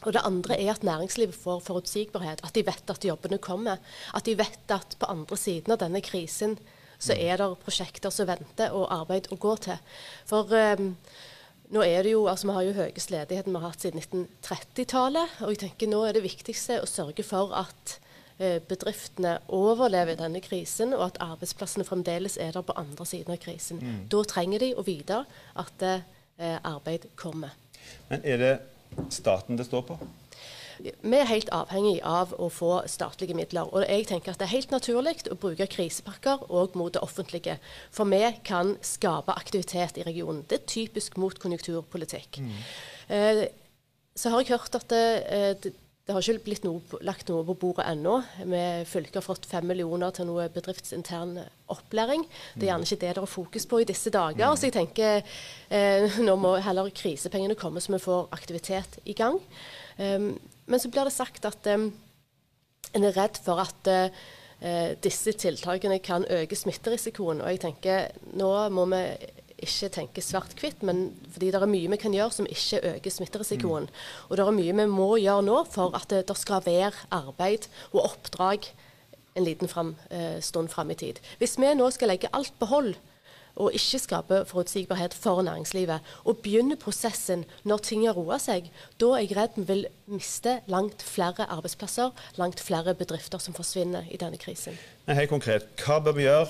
[0.04, 2.44] Og det andre er at næringslivet får forutsigbarhet.
[2.44, 3.80] At de vet at jobbene kommer.
[4.16, 6.56] At de vet at på andre siden av denne krisen
[7.00, 9.78] så er det prosjekter som venter, og arbeid å gå til.
[10.28, 10.90] For um,
[11.70, 15.40] nå er det jo, altså Vi har jo høyest ledighet vi har hatt siden 1930-tallet.
[15.40, 17.96] og jeg tenker Nå er det viktigste å sørge for at
[18.38, 23.42] eh, bedriftene overlever denne krisen, og at arbeidsplassene fremdeles er der på andre siden av
[23.42, 23.78] krisen.
[23.82, 24.00] Mm.
[24.10, 25.22] Da trenger de å vite
[25.62, 26.02] at eh,
[26.58, 27.54] arbeid kommer.
[28.10, 28.54] Men er det
[29.14, 29.98] staten det står på?
[30.80, 33.68] Vi er helt avhengig av å få statlige midler.
[33.70, 37.58] Og jeg tenker at det er helt naturlig å bruke krisepakker òg mot det offentlige.
[37.94, 40.44] For vi kan skape aktivitet i regionen.
[40.48, 42.40] Det er typisk mot konjunkturpolitikk.
[42.40, 42.58] Mm.
[43.10, 43.44] Eh,
[44.16, 45.72] så har jeg hørt at det, eh, det,
[46.10, 48.16] det har ikke blitt noe, lagt noe på bordet ennå.
[48.42, 51.36] Vi fylket har fått fem millioner til noe bedriftsintern
[51.70, 52.24] opplæring.
[52.56, 54.50] Det er gjerne ikke det det er fokus på i disse dager.
[54.50, 54.56] Mm.
[54.58, 55.20] Så jeg tenker
[55.70, 59.38] eh, nå må heller krisepengene komme så vi får aktivitet i gang.
[60.00, 60.32] Um,
[60.70, 61.90] men så blir det sagt at um,
[62.94, 67.42] en er redd for at uh, disse tiltakene kan øke smitterisikoen.
[67.42, 69.04] Og jeg tenker nå må vi
[69.60, 73.88] ikke tenke svart-hvitt, men fordi det er mye vi kan gjøre som ikke øker smitterisikoen.
[73.90, 74.28] Mm.
[74.28, 77.68] Og det er mye vi må gjøre nå for at det, det skal være arbeid
[77.92, 78.70] og oppdrag
[79.38, 81.20] en liten frem, uh, stund fram i tid.
[81.38, 82.94] Hvis vi nå skal legge alt på hold,
[83.60, 86.00] og ikke skape forutsigbarhet for næringslivet.
[86.24, 88.70] Og begynne prosessen når ting har roa seg.
[89.00, 94.08] Da er jeg redd vi vil miste langt flere arbeidsplasser, langt flere bedrifter som forsvinner
[94.10, 94.78] i denne krisen.
[95.06, 96.48] Men helt konkret, Hva bør vi gjøre,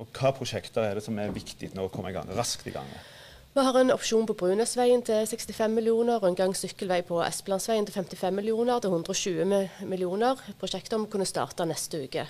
[0.00, 2.74] og hva prosjekter er det som er viktig nå å komme i gang, raskt i
[2.74, 3.08] gang med?
[3.50, 7.88] Vi har en opsjon på Brunøsveien til 65 millioner, og en gang sykkelvei på Espelandsveien
[7.88, 8.78] til 55 millioner.
[8.78, 12.28] Det er 120 millioner prosjekter å kunne starte neste uke.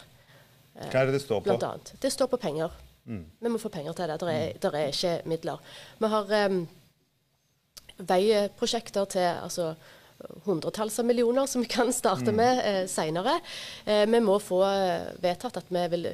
[0.81, 1.51] Hva er det det står på?
[1.51, 1.93] Blant annet.
[2.01, 2.73] Det står på penger.
[3.05, 3.25] Mm.
[3.41, 4.19] Vi må få penger til det.
[4.21, 5.63] Det er, der er ikke midler.
[5.99, 6.61] Vi har um,
[8.11, 9.73] veiprosjekter til altså,
[10.45, 12.37] hundretalls av millioner som vi kan starte mm.
[12.37, 13.39] med eh, senere.
[13.85, 16.09] Eh, vi må få eh, vedtatt at vi vil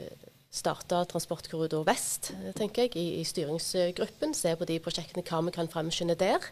[0.56, 4.34] starte Transportkorridor vest tenker jeg, i, i, styringsgruppen.
[4.36, 6.50] Se på de prosjektene, hva vi kan fremskynde der.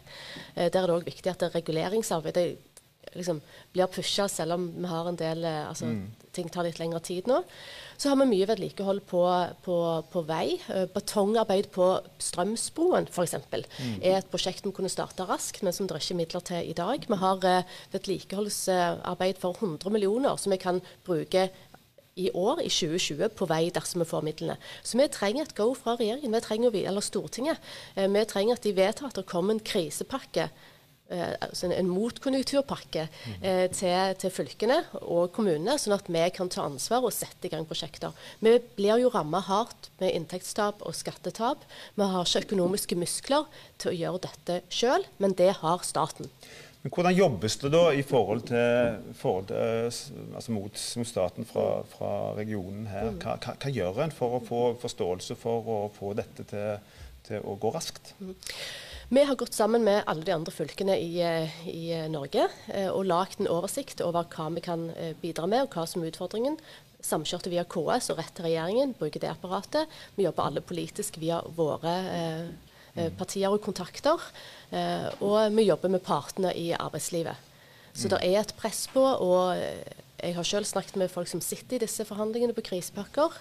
[0.53, 2.74] Eh, der er det òg viktig at det reguleringsarbeidet
[3.13, 3.41] liksom,
[3.73, 6.29] blir pusha, selv om vi har en del eh, altså, mm.
[6.35, 7.41] ting tar litt lengre tid nå.
[7.97, 9.21] Så har vi mye vedlikehold på,
[9.65, 9.77] på,
[10.11, 10.57] på vei.
[10.67, 11.91] Uh, betongarbeid på
[12.21, 13.37] Strømsbroen f.eks.
[13.51, 13.93] Mm.
[14.01, 16.75] er et prosjekt vi kunne starte raskt, men som det er ikke midler til i
[16.77, 17.07] dag.
[17.07, 21.49] Vi har uh, vedlikeholdsarbeid for 100 millioner som vi kan bruke
[22.15, 24.55] i år, i 2020, på vei dersom vi får midlene.
[24.87, 27.59] Så vi trenger et go fra regjeringen, vi trenger, eller Stortinget.
[27.95, 30.74] Vi trenger at de vedtar at det kommer en krisepakke Eh,
[31.13, 33.05] altså en motkonjunkturpakke
[33.41, 37.53] eh, til, til, fylkene og kommunene, sånn at vi kan ta ansvar og sette i
[37.53, 38.15] gang prosjekter.
[38.41, 41.61] Vi blir jo ramma hardt med inntektstap og skattetap.
[41.95, 43.45] Vi har ikke økonomiske muskler
[43.77, 46.31] til å gjøre dette sjøl, men det har staten.
[46.85, 51.67] Men Hvordan jobbes det da i forhold til, forhold til altså mot, mot, staten fra,
[51.89, 53.09] fra regionen her?
[53.09, 53.21] Mm.
[53.23, 57.41] Hva, hva, hva, gjør en for å få forståelse for å få dette til, til
[57.41, 58.13] å gå raskt?
[59.09, 62.89] Vi har gått sammen med alle de andre fylkene i, eh, i eh, Norge eh,
[62.89, 64.87] og lagd en oversikt over hva vi kan
[65.21, 66.57] bidra med, og hva som er utfordringen.
[67.05, 69.91] Samkjørte via KS og rett til regjeringen, bruker det apparatet.
[70.17, 71.93] Vi jobber alle politisk via våre
[73.19, 74.23] partier og kontakter.
[75.21, 77.37] Og vi jobber med partene i arbeidslivet.
[77.93, 81.77] Så det er et press på, og jeg har selv snakket med folk som sitter
[81.77, 83.37] i disse forhandlingene på krisepakker.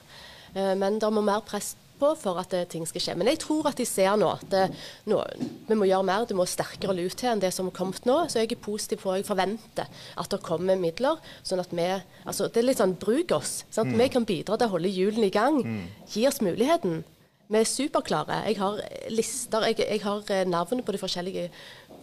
[0.76, 3.16] Men det må mer press på for at det, ting skal skje.
[3.18, 4.64] Men jeg tror at de ser nå at det,
[5.10, 5.20] nå,
[5.68, 8.18] vi må gjøre mer, det må sterkere lut til enn det som har kommet nå.
[8.28, 9.88] Så jeg er positiv på, jeg forventer
[10.20, 11.22] at det kommer midler.
[11.42, 11.88] sånn at vi,
[12.24, 13.64] altså Det er litt sånn bruk oss.
[13.76, 13.96] Mm.
[14.00, 15.60] Vi kan bidra til å holde hjulene i gang.
[15.64, 15.82] Mm.
[16.14, 17.02] Gi oss muligheten.
[17.44, 18.40] Vi er superklare.
[18.48, 18.78] Jeg har
[19.12, 21.48] lister, jeg, jeg har navn på de forskjellige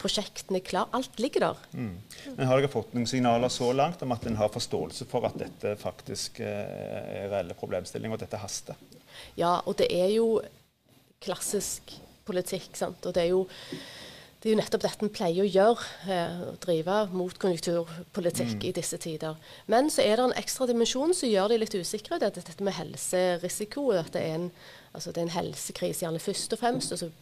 [0.00, 0.88] prosjektene klar.
[0.94, 1.62] Alt ligger der.
[1.74, 1.96] Mm.
[2.36, 5.38] Men Har dere fått noen signaler så langt om at en har forståelse for at
[5.42, 8.78] dette faktisk eh, er reelle problemstillinger, og at dette haster?
[9.38, 10.40] Ja, og det er jo
[11.22, 11.94] klassisk
[12.26, 12.76] politikk.
[12.76, 13.06] sant?
[13.06, 13.46] Og det er jo,
[14.42, 18.68] det er jo nettopp dette en pleier å gjøre, eh, å drive motkonjunkturpolitikk mm.
[18.68, 19.38] i disse tider.
[19.66, 22.20] Men så er det en ekstra dimensjon som gjør de litt usikre.
[22.20, 23.90] Det er dette med helserisiko.
[23.96, 24.48] At det er en,
[24.92, 26.92] altså det er en helsekrise gjerne først og fremst.
[26.92, 27.12] og så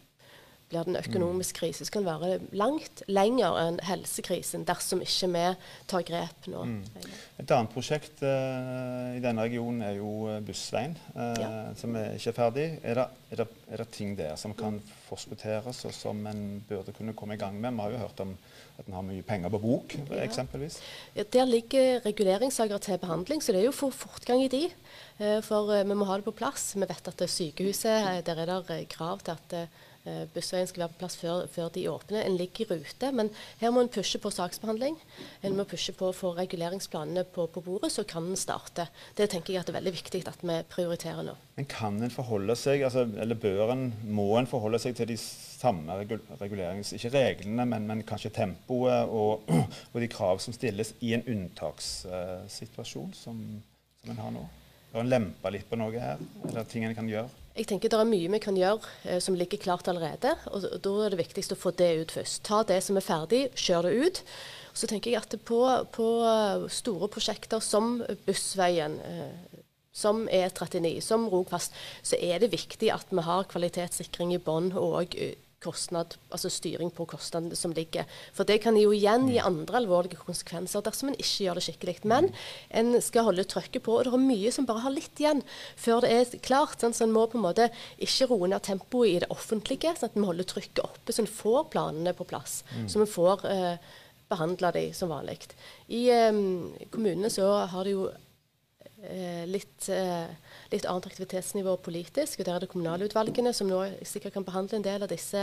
[0.71, 5.43] blir det en økonomisk krise som kan være langt lenger enn helsekrisen dersom ikke vi
[5.91, 6.63] tar grep nå.
[6.69, 7.09] Mm.
[7.41, 11.49] Et annet prosjekt uh, i denne regionen er jo eh, Bussveien, uh, ja.
[11.77, 12.65] som er ikke er ferdig.
[12.85, 16.95] Er det, er, det, er det, ting der som kan forskutteres, og som en burde
[16.95, 17.73] kunne komme i gang med?
[17.75, 18.35] Vi har jo hørt om
[18.79, 20.21] at en har mye penger på bok, ja.
[20.23, 20.79] eksempelvis.
[21.17, 24.65] Ja, der ligger reguleringssaker til behandling, så det er jo for fortgang i de.
[25.45, 26.71] For vi må ha det på plass.
[26.73, 29.57] Vi vet at sykehuset, der er det krav til at
[30.33, 32.23] bussveien skal være på plass før, før, de åpner.
[32.25, 34.97] En ligger i rute, men her må en pushe på saksbehandling.
[35.45, 38.87] En må pushe på å få reguleringsplanene på, på, bordet, så kan en starte.
[39.17, 41.35] Det tenker jeg at det er veldig viktig at vi prioriterer nå.
[41.59, 45.19] Men kan en forholde seg, altså, eller bør en, må en forholde seg til de
[45.21, 45.99] samme
[46.39, 46.95] regulerings...
[46.97, 49.45] Ikke reglene, men, men kanskje tempoet og,
[49.91, 53.45] og, de krav som stilles i en unntakssituasjon som,
[54.01, 54.47] som en har nå?
[54.91, 56.19] Bør en lempe litt på noe her?
[56.49, 57.29] Eller ting en kan gjøre?
[57.51, 60.35] Jeg tenker Det er mye vi kan gjøre eh, som ligger klart allerede.
[60.51, 62.43] og Da er det viktigst å få det ut først.
[62.47, 64.23] Ta det som er ferdig, kjør det ut.
[64.73, 65.59] Så tenker jeg at på,
[65.91, 66.07] på
[66.71, 69.61] store prosjekter som Bussveien, eh,
[69.91, 75.17] som E39, som Rogfast, så er det viktig at vi har kvalitetssikring i bånn og
[75.61, 78.09] kostnad, altså styring på kostnadene som ligger.
[78.33, 81.97] For det kan jo igjen gi andre alvorlige konsekvenser dersom en ikke gjør det skikkelig.
[82.09, 82.31] Men
[82.81, 85.43] en skal holde trøkket på, og det er mye som bare har litt igjen
[85.79, 86.79] før det er klart.
[86.81, 87.69] Sånn, så en må på en måte
[88.01, 91.29] ikke roe ned tempoet i det offentlige, sånn at vi holder trykket oppe så en
[91.29, 92.61] får planene på plass.
[92.75, 92.87] Mm.
[92.89, 93.91] Så vi får eh,
[94.31, 95.39] behandla de som vanlig.
[95.93, 96.41] I eh,
[96.89, 98.07] kommunene så har det jo
[99.03, 100.31] eh, litt eh,
[100.71, 102.39] litt annet aktivitetsnivå politisk.
[102.39, 105.41] og Der er det kommunalutvalgene som nå sikkert kan behandle en del av disse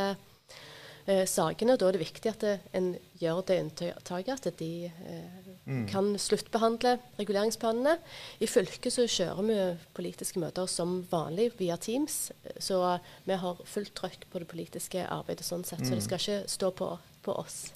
[1.06, 1.76] eh, sakene.
[1.76, 5.84] Da er det viktig at det, en gjør det unntaket at de eh, mm.
[5.90, 7.98] kan sluttbehandle reguleringsplanene.
[8.40, 9.58] I fylket så kjører vi
[9.98, 12.30] politiske møter som vanlig via Teams.
[12.58, 12.80] Så
[13.28, 15.84] vi har fullt trøkk på det politiske arbeidet sånn sett.
[15.84, 15.90] Mm.
[15.90, 16.92] Så det skal ikke stå på
[17.28, 17.68] på oss.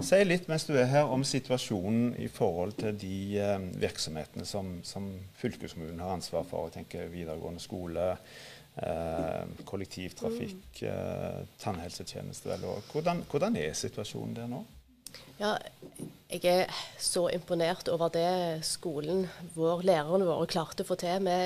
[0.00, 4.78] Si litt mens du er her om situasjonen i forhold til de eh, virksomhetene som,
[4.86, 6.68] som, fylkeskommunen har ansvar for.
[6.68, 8.06] Jeg tenker videregående skole,
[8.80, 10.86] eh, kollektivtrafikk, mm.
[10.92, 12.60] eh, tannhelsetjeneste.
[12.92, 14.62] Hvordan, hvordan, er situasjonen der nå?
[15.40, 15.56] Ja,
[16.30, 21.26] jeg er så imponert over det skolen vår, lærerne våre klarte å få til.
[21.26, 21.38] Vi,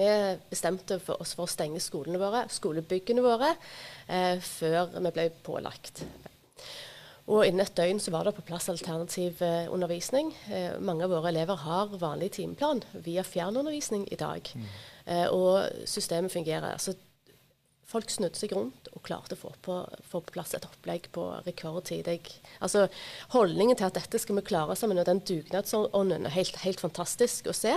[0.00, 0.10] vi
[0.50, 3.54] bestemte for oss for å stenge skolene våre, skolebyggene våre,
[4.06, 6.04] eh, før vi ble pålagt
[7.30, 10.32] og innen et døgn så var det på plass alternativ eh, undervisning.
[10.50, 14.50] Eh, mange av våre elever har vanlig timeplan via fjernundervisning i dag.
[14.54, 14.66] Mm.
[15.06, 16.80] Eh, og systemet fungerer.
[16.82, 16.96] Så
[17.90, 19.76] folk snudde seg rundt og klarte å få på,
[20.10, 22.10] få på plass et opplegg på rekordtid.
[22.10, 22.86] Jeg, altså,
[23.34, 27.50] holdningen til at dette skal vi klare sammen, og den dugnadsånden er helt, helt, fantastisk
[27.50, 27.76] å se.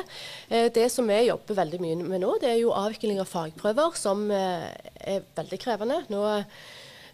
[0.50, 3.98] Eh, det som vi jobber veldig mye med nå, det er jo avvikling av fagprøver,
[4.02, 4.70] som eh,
[5.04, 6.04] er veldig krevende.
[6.14, 6.26] Nå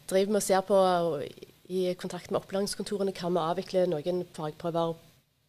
[0.09, 0.83] driver vi og ser på
[1.69, 4.95] i kontakt med opplæringskontorene kan vi avvikle noen fagprøver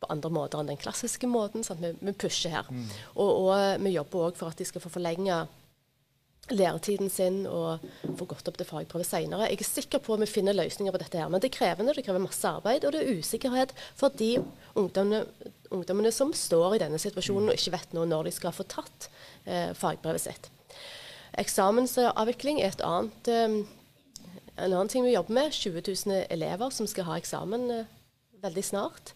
[0.00, 1.64] på andre måter enn den klassiske måten.
[1.64, 1.80] Sant?
[1.80, 2.68] vi, vi pusher her.
[2.68, 2.84] Mm.
[3.14, 5.40] Og, og, vi jobber òg for at de skal få forlenge
[6.50, 7.84] læretiden sin og
[8.18, 9.48] få gått opp til fagprøve senere.
[9.52, 11.94] Jeg er sikker på at vi finner løsninger på dette her, men det er krevende,
[11.94, 14.32] det krever masse arbeid, og det er usikkerhet for de
[14.74, 15.22] ungdommene,
[15.70, 19.10] ungdommene som står i denne situasjonen og ikke vet nå når de skal få tatt
[19.44, 20.50] eh, fagbrevet sitt.
[21.38, 23.60] Eksamensavvikling er et annet eh,
[24.60, 27.96] en annen ting vi jobber med, 20 000 elever som skal ha eksamen eh,
[28.44, 29.14] veldig snart.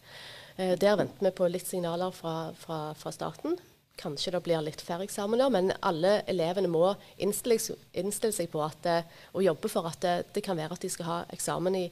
[0.55, 3.57] Eh, der venter vi på litt signaler fra, fra, fra staten.
[3.99, 6.89] Kanskje det blir litt færre eksamener, men alle elevene må
[7.21, 10.85] innstille, innstille seg på at, eh, og jobbe for at det, det, kan være at
[10.85, 11.85] de skal ha eksamen i,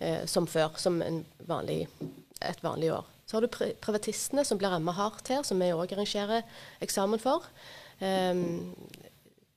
[0.00, 1.00] eh, som før, som
[1.46, 1.84] vanlig,
[2.42, 3.10] et vanlig år.
[3.24, 6.44] Så har du privatistene som blir rammet hardt her, som vi òg arrangerer
[6.84, 7.46] eksamen for.
[8.02, 8.74] Um,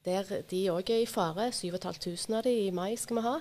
[0.08, 1.52] der de òg er i fare.
[1.52, 3.38] 7500 av de i mai skal vi ha.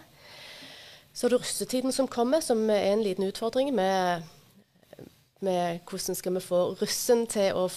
[1.16, 4.26] Så er det russetiden som kommer, som er en liten utfordring med,
[5.40, 7.70] med hvordan skal vi få russen til å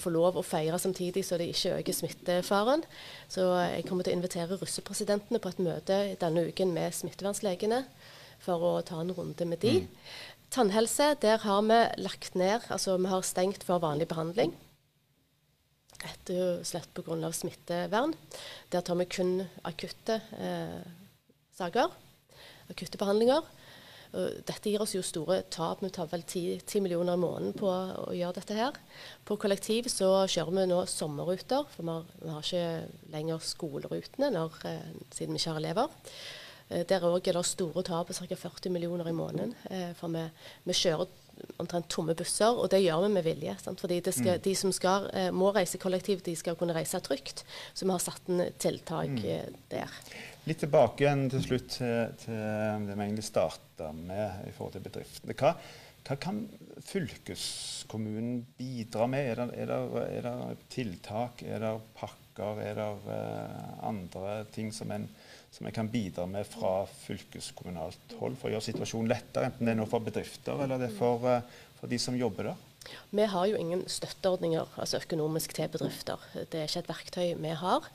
[0.00, 2.82] få lov å feire samtidig, så det ikke øker smittefaren.
[3.28, 7.84] Så jeg kommer til å invitere russepresidentene på et møte denne uken med smittevernlegene
[8.40, 9.82] for å ta en runde med de.
[9.84, 10.40] Mm.
[10.50, 14.56] Tannhelse, der har vi lagt ned, altså vi har stengt for vanlig behandling
[16.04, 17.32] rett og slett pga.
[17.32, 18.14] smittevern.
[18.72, 20.80] Der tar vi kun akutte eh,
[21.56, 21.90] saker,
[22.70, 23.42] akutte behandlinger.
[24.10, 25.84] Dette gir oss jo store tap.
[25.84, 28.74] Vi tar vel 10, 10, millioner i måneden på å gjøre dette her.
[29.22, 34.32] På kollektiv så kjører vi nå sommerruter, for vi har, vi har ikke lenger skolerutene
[34.34, 35.94] når, eh, siden vi ikke har elever.
[36.70, 38.36] Eh, der òg er det store tap på ca.
[38.36, 39.54] 40 millioner i måneden.
[39.70, 40.22] Eh, for vi,
[40.64, 41.06] vi kjører
[41.60, 43.56] omtrent tomme busser, og det gjør vi med vilje.
[43.62, 43.80] Sant?
[43.82, 44.42] Fordi skal, mm.
[44.46, 47.44] de som skal, eh, må reise kollektivt, de skal kunne reise trygt.
[47.74, 49.28] Så vi har satt inn tiltak mm.
[49.30, 50.00] Eh, der.
[50.48, 52.40] Litt tilbake igjen til slutt til, til
[52.88, 55.36] det vi egentlig starta med i forhold til bedriftene.
[55.36, 55.52] Hva,
[56.06, 56.44] hva kan
[56.86, 59.32] fylkeskommunen bidra med?
[59.32, 63.18] Er det, er det, er det tiltak, er det pakker, er det
[63.84, 65.10] andre ting som en
[65.50, 69.74] som jeg kan bidra med fra fylkeskommunalt hold for å gjøre situasjonen lettere, enten det
[69.74, 72.66] er noe for bedrifter eller det er for, eh, for de som jobber der?
[73.10, 76.22] Vi har jo ingen støtteordninger altså økonomisk til bedrifter.
[76.32, 77.88] Det er ikke et verktøy vi har.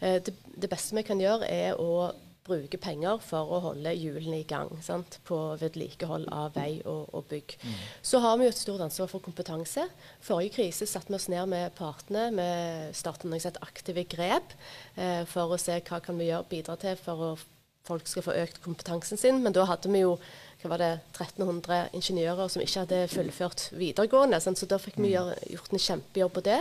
[0.00, 2.12] Eh, det, det beste vi kan gjøre, er å
[2.46, 5.18] bruke penger for å holde hjulene i gang sant?
[5.28, 7.56] på vedlikehold av vei og, og bygg.
[7.62, 7.78] Mm.
[8.12, 9.86] Så har vi jo et stort ansvar for kompetanse.
[10.24, 12.28] Forrige krise satte vi oss ned med partene.
[12.34, 12.50] Vi
[12.96, 14.54] startet et aktive grep
[14.96, 17.48] eh, for å se hva kan vi gjøre, bidra til for at
[17.86, 19.40] folk skal få økt kompetansen sin.
[19.44, 20.16] Men da hadde vi jo
[20.60, 24.40] hva var det, 1300 ingeniører som ikke hadde fullført videregående.
[24.44, 26.58] Så da fikk vi gjør, gjort en kjempejobb på det.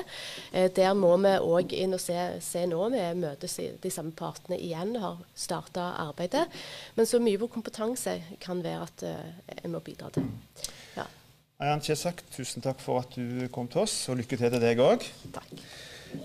[0.53, 2.79] Eh, der må vi òg inn og se, se nå.
[2.93, 6.47] Vi møtes de samme partene igjen og har starta arbeidet.
[6.95, 10.29] Men så mye på kompetanse kan være at eh, jeg må bidra til.
[10.95, 11.09] Ja.
[11.59, 14.79] Ayan Chesak, tusen takk for at du kom til oss, og lykke til til deg
[14.79, 15.03] òg.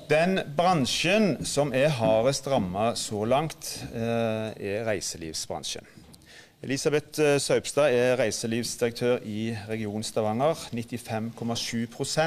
[0.08, 5.93] Den bransjen som er hardest ramma så langt, eh, er reiselivsbransjen.
[6.64, 10.56] Elisabeth eh, Saupstad er reiselivsdirektør i Region Stavanger.
[10.72, 12.24] 95,7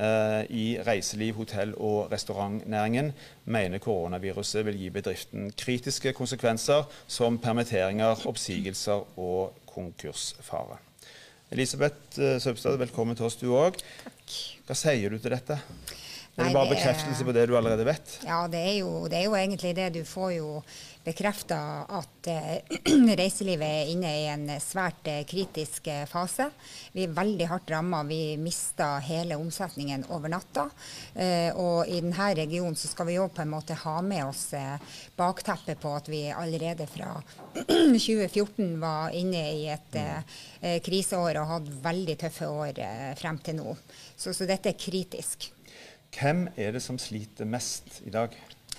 [0.00, 3.12] eh, i reiseliv, hotell og restaurantnæringen
[3.44, 10.80] mener koronaviruset vil gi bedriften kritiske konsekvenser som permitteringer, oppsigelser og konkursfare.
[11.52, 13.76] Elisabeth eh, Saupstad, velkommen til oss du òg.
[14.64, 15.60] Hva sier du til dette?
[16.40, 18.12] Er det bare bekreftelse på det du allerede vet?
[18.24, 19.88] Ja, det er, jo, det er jo egentlig det.
[19.98, 20.62] Du får jo
[21.04, 22.60] bekrefta at eh,
[23.20, 26.50] reiselivet er inne i en svært eh, kritisk eh, fase.
[26.92, 28.02] Vi er veldig hardt ramma.
[28.08, 30.66] Vi mista hele omsetningen over natta.
[31.60, 34.50] og i denne regionen så skal vi jo på en måte ha med oss
[35.16, 37.12] bakteppet på at vi allerede fra
[37.64, 39.98] 2014 var inne i et
[40.84, 42.82] kriseår og hadde veldig tøffe år
[43.18, 43.74] frem til nå.
[44.16, 45.50] Så, så dette er kritisk.
[46.16, 48.34] Hvem er det som sliter mest i dag?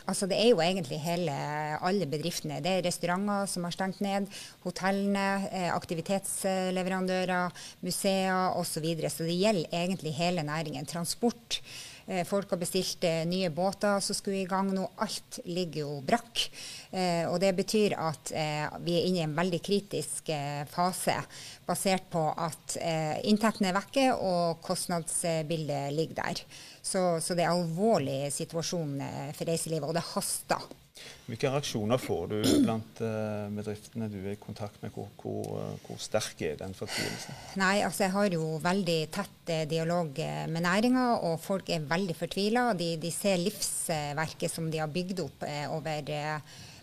[0.09, 1.35] Altså Det er jo egentlig hele,
[1.81, 2.61] alle bedriftene.
[2.63, 4.27] Det er restauranter som har stengt ned,
[4.65, 8.69] hotellene, eh, aktivitetsleverandører, museer osv.
[8.71, 9.09] Så, videre.
[9.11, 10.87] så det gjelder egentlig hele næringen.
[10.87, 11.59] Transport.
[12.07, 14.87] Eh, folk har bestilt eh, nye båter som skulle i gang nå.
[15.03, 16.47] Alt ligger jo brakk.
[16.91, 18.33] Og det betyr at
[18.83, 20.27] vi er inne i en veldig kritisk
[20.67, 21.13] fase,
[21.63, 22.75] basert på at
[23.23, 26.41] inntektene er vekke og kostnadsbildet ligger der.
[26.91, 30.69] Så, så det er alvorlig situasjon eh, for reiselivet, og det haster.
[31.25, 34.91] Hvilke reaksjoner får du blant uh, bedriftene du er i kontakt med?
[34.93, 37.37] Hvor, hvor, uh, hvor sterk er den fortvilelsen?
[37.61, 40.19] Nei, altså Jeg har jo veldig tett uh, dialog
[40.51, 42.67] med næringa, og folk er veldig fortvila.
[42.77, 46.11] De, de, ser livsverket som de har bygd opp over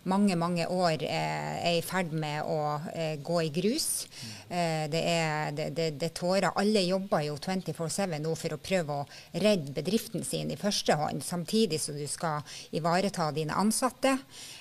[0.08, 2.58] mange mange år eh, er i ferd med å
[2.92, 4.06] eh, gå i grus.
[4.48, 6.50] Eh, det, er, det, det, det, tårer.
[6.58, 9.06] Alle jobber jo 24-7 nå for å prøve å
[9.44, 12.46] redde bedriften sin i første hånd, samtidig som du skal
[12.76, 14.16] ivareta dine ansatte.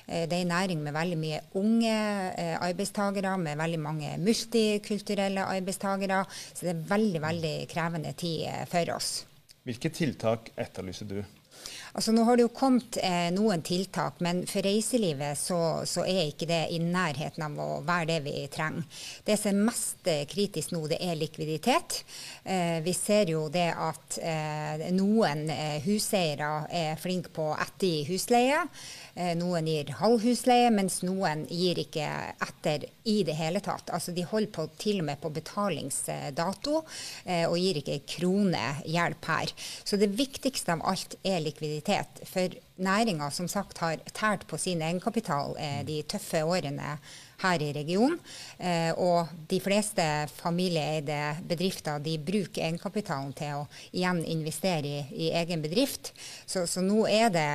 [0.07, 1.95] Det er en næring med veldig mye unge
[2.63, 6.21] arbeidstakere, med veldig mange multikulturelle arbeidstakere.
[6.53, 9.11] Så det er veldig, veldig krevende tid for oss.
[9.67, 11.19] Hvilke tiltak etterlyser du?
[11.97, 16.27] Altså Nå har det jo kommet eh, noen tiltak, men for reiselivet så, så, er
[16.27, 18.85] ikke det i nærheten av å være det vi trenger.
[19.25, 22.03] Det som er mest eh, kritisk nå, det er likviditet.
[22.45, 28.05] Eh, vi ser jo det at eh, noen eh, huseiere er flinke på å ettergi
[28.11, 28.61] husleie.
[29.17, 32.05] Eh, noen gir halv husleie, mens noen gir ikke
[32.45, 33.89] etter i det hele tatt.
[33.89, 39.53] Altså De holder på til og med på betalingsdato og gir ikke krone hjelp her.
[39.87, 41.86] Så det viktigste av alt er likviditet.
[42.27, 46.97] For næringa som sagt har tært på sin egenkapital eh, de tøffe årene
[47.41, 48.17] her i regionen.
[48.57, 50.03] Eh, og de fleste
[50.39, 56.13] familieeide bedrifter de bruker egenkapitalen til å igjen investere i, i egen bedrift.
[56.45, 57.47] Så, så, nå er det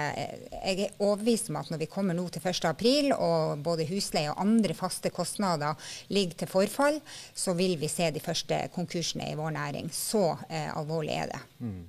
[0.62, 4.42] Jeg er overbevist om at når vi kommer nå til 1.4 og både husleie og
[4.42, 5.78] andre faste kostnader
[6.12, 7.00] ligger til forfall,
[7.34, 9.90] så vil vi se de første konkursene i vår næring.
[9.94, 11.42] Så eh, alvorlig er det.
[11.58, 11.82] Mm.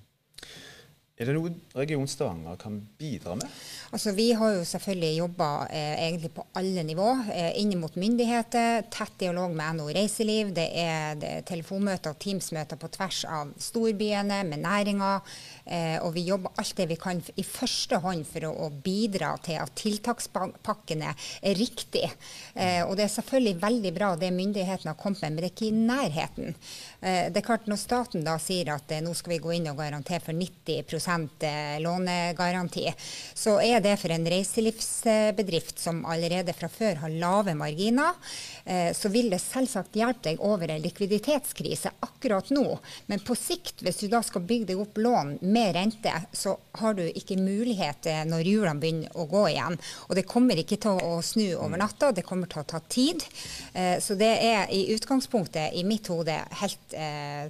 [1.13, 3.49] Er det noe Region Stavanger kan bidra med?
[3.93, 7.05] Altså, vi har jo selvfølgelig jobba eh, på alle nivå.
[7.29, 10.49] Eh, inn mot myndigheter, tett dialog med NHO Reiseliv.
[10.57, 15.11] Det er, det er telefonmøter og Teams-møter på tvers av storbyene, med næringa.
[15.65, 19.33] Eh, og vi jobber alt det vi kan i første hånd for å, å bidra
[19.43, 22.11] til at tiltakspakkene er riktige.
[22.53, 25.55] Eh, og det er selvfølgelig veldig bra det myndighetene har kommet med, men det er
[25.55, 26.55] ikke i nærheten.
[27.01, 29.69] Eh, det er klart Når staten da sier at eh, nå skal vi gå inn
[29.71, 31.47] og garantere for 90%
[31.83, 32.85] lånegaranti,
[33.35, 38.17] så er det for en reiselivsbedrift som allerede fra før har lave marginer,
[38.65, 42.65] eh, så vil det selvsagt hjelpe deg over en likviditetskrise akkurat nå.
[43.07, 46.97] Men på sikt, hvis du da skal bygge deg opp lån med rente, så har
[46.97, 49.77] du ikke mulighet når hjulene begynner å gå igjen.
[50.09, 53.23] Og det kommer ikke til å snu over natta, det kommer til å ta tid.
[53.73, 57.49] Eh, så det er i utgangspunktet i mitt hode helt eh,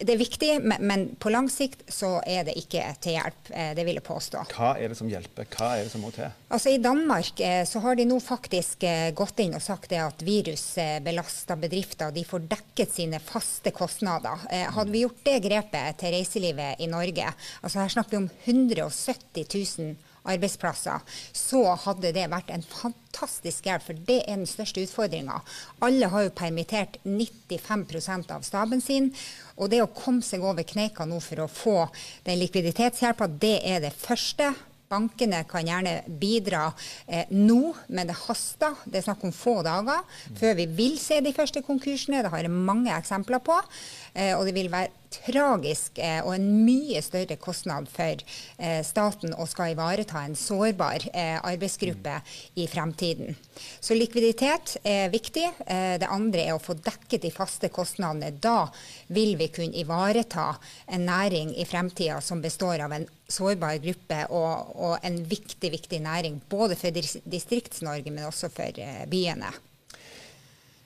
[0.00, 3.50] det er viktig, men, på lang sikt så er det ikke til hjelp.
[3.50, 4.42] Eh, det vil jeg påstå.
[4.52, 5.48] Hva er det som hjelper?
[5.52, 6.28] Hva er det som må til?
[6.52, 10.02] Altså I Danmark eh, så har de nå faktisk eh, gått inn og sagt det
[10.02, 14.44] at virusbelasta bedrifter de får dekket sine faste kostnader.
[14.76, 17.32] Hadde vi gjort det grepet til reiselivet i Norge,
[17.62, 19.46] altså her snakker vi om 170
[19.80, 23.84] 000 arbeidsplasser, så hadde det vært en fantastisk hjelp.
[23.86, 25.40] For det er den største utfordringa.
[25.84, 29.12] Alle har jo permittert 95 av staben sin.
[29.56, 31.76] Og det å komme seg over kneika nå for å få
[32.26, 34.52] den likviditetshjelpa, det er det første.
[34.86, 36.68] Bankene kan gjerne bidra
[37.10, 38.76] eh, nå, men det haster.
[38.86, 40.04] Det er snakk om få dager
[40.38, 42.22] før vi vil se de første konkursene.
[42.22, 43.56] Det har jeg mange eksempler på.
[44.14, 44.94] Eh, og det vil være
[45.24, 48.22] tragisk eh, og en mye større kostnad for
[48.58, 52.18] eh, staten å skal ivareta en sårbar eh, arbeidsgruppe
[52.60, 53.36] i fremtiden.
[53.80, 55.46] Så likviditet er viktig.
[55.66, 58.32] Det andre er å få dekket de faste kostnadene.
[58.42, 58.66] Da
[59.14, 60.48] vil vi kunne ivareta
[60.92, 66.02] en næring i fremtida som består av en sårbar gruppe og, og en viktig, viktig
[66.04, 66.40] næring.
[66.50, 69.54] Både for Distrikts-Norge, men også for byene.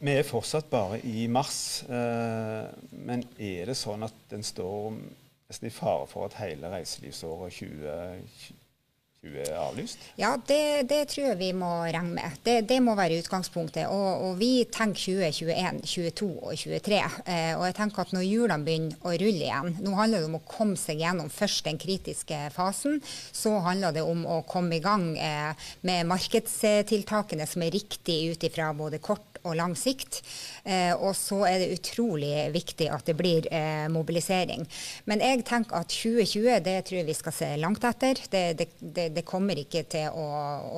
[0.01, 2.71] Vi er fortsatt bare i mars, eh,
[3.05, 9.35] men er det sånn at den står nesten i fare for at hele reiselivsåret 2020
[9.43, 10.01] er avlyst?
[10.17, 12.39] Ja, det, det, tror jeg vi må regne med.
[12.47, 13.91] Det, det må være utgangspunktet.
[13.93, 17.01] Og, og, vi tenker 2021, 2022 og 2023.
[17.35, 20.39] Eh, og jeg tenker at når hjulene begynner å rulle igjen Nå handler det om
[20.41, 23.03] å komme seg gjennom først den kritiske fasen.
[23.05, 28.49] Så handler det om å komme i gang eh, med markedstiltakene som er riktige ut
[28.49, 30.21] ifra både kort og lang sikt.
[30.65, 34.67] Eh, og så er det utrolig viktig at det blir eh, mobilisering.
[35.11, 38.21] Men jeg tenker at 2020 det tror jeg vi skal se langt etter.
[38.33, 40.27] Det, det, det, det kommer ikke til å,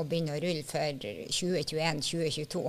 [0.01, 2.65] å, begynne å rulle før 2021-2022.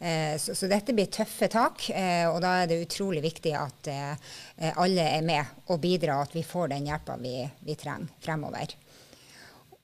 [0.00, 3.90] Eh, så, så, dette blir tøffe tak, eh, og da er det utrolig viktig at
[3.92, 4.30] eh,
[4.80, 7.34] alle er med og bidrar, at vi får den hjelpa vi,
[7.66, 8.79] vi trenger fremover.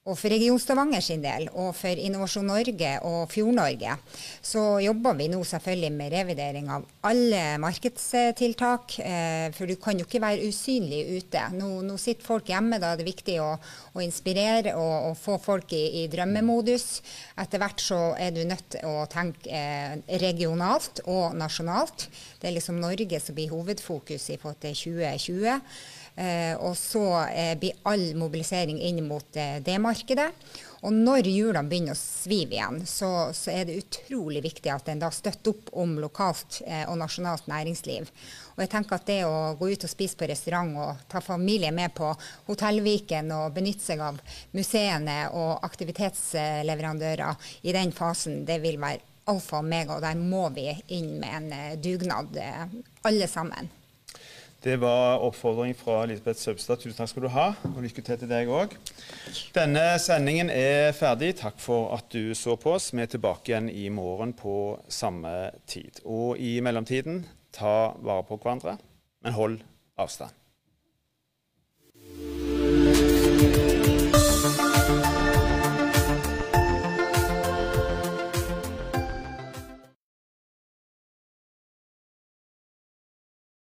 [0.07, 3.97] Og for Region Stavanger sin del, og for Innovasjon Norge og Fjord-Norge,
[4.45, 9.01] så jobber vi nå selvfølgelig med revidering av alle markedstiltak.
[9.03, 11.43] Eh, for du kan jo ikke være usynlig ute.
[11.59, 13.51] Nå, nå sitter folk hjemme, da er det viktig å,
[13.99, 16.87] å inspirere og, og, få folk i, i, drømmemodus.
[17.43, 22.07] Etter hvert så er du nødt til å tenke eh, regionalt og nasjonalt.
[22.39, 25.63] Det er liksom Norge som blir hovedfokus i forhold til 2020.
[26.17, 30.31] Eh, og så eh, blir all mobilisering inn mot eh, det markedet.
[30.87, 35.01] Og når hjulene begynner å svive igjen, så, så, er det utrolig viktig at en
[35.03, 38.11] da støtter opp om lokalt og nasjonalt næringsliv.
[38.55, 41.73] Og jeg tenker at det å gå ut og spise på restaurant og ta familie
[41.75, 42.13] med på
[42.47, 44.21] Hotellviken og benytte seg av
[44.55, 49.03] museene og aktivitetsleverandører i den fasen, det vil være
[49.33, 49.97] alfa og omega.
[49.97, 52.39] Og der må vi inn med en dugnad,
[53.09, 53.73] alle sammen.
[54.67, 56.81] Det var oppfordring fra Elisabeth Søbstad.
[56.83, 58.73] Tusen takk skal du ha, og lykke til til deg òg.
[59.55, 61.37] Denne sendingen er ferdig.
[61.39, 62.89] Takk for at du så på oss.
[62.91, 64.57] Vi er tilbake igjen i morgen på
[64.91, 66.03] samme tid.
[66.03, 67.23] Og i mellomtiden,
[67.55, 68.75] ta vare på hverandre,
[69.23, 69.61] men hold
[70.03, 70.35] avstand.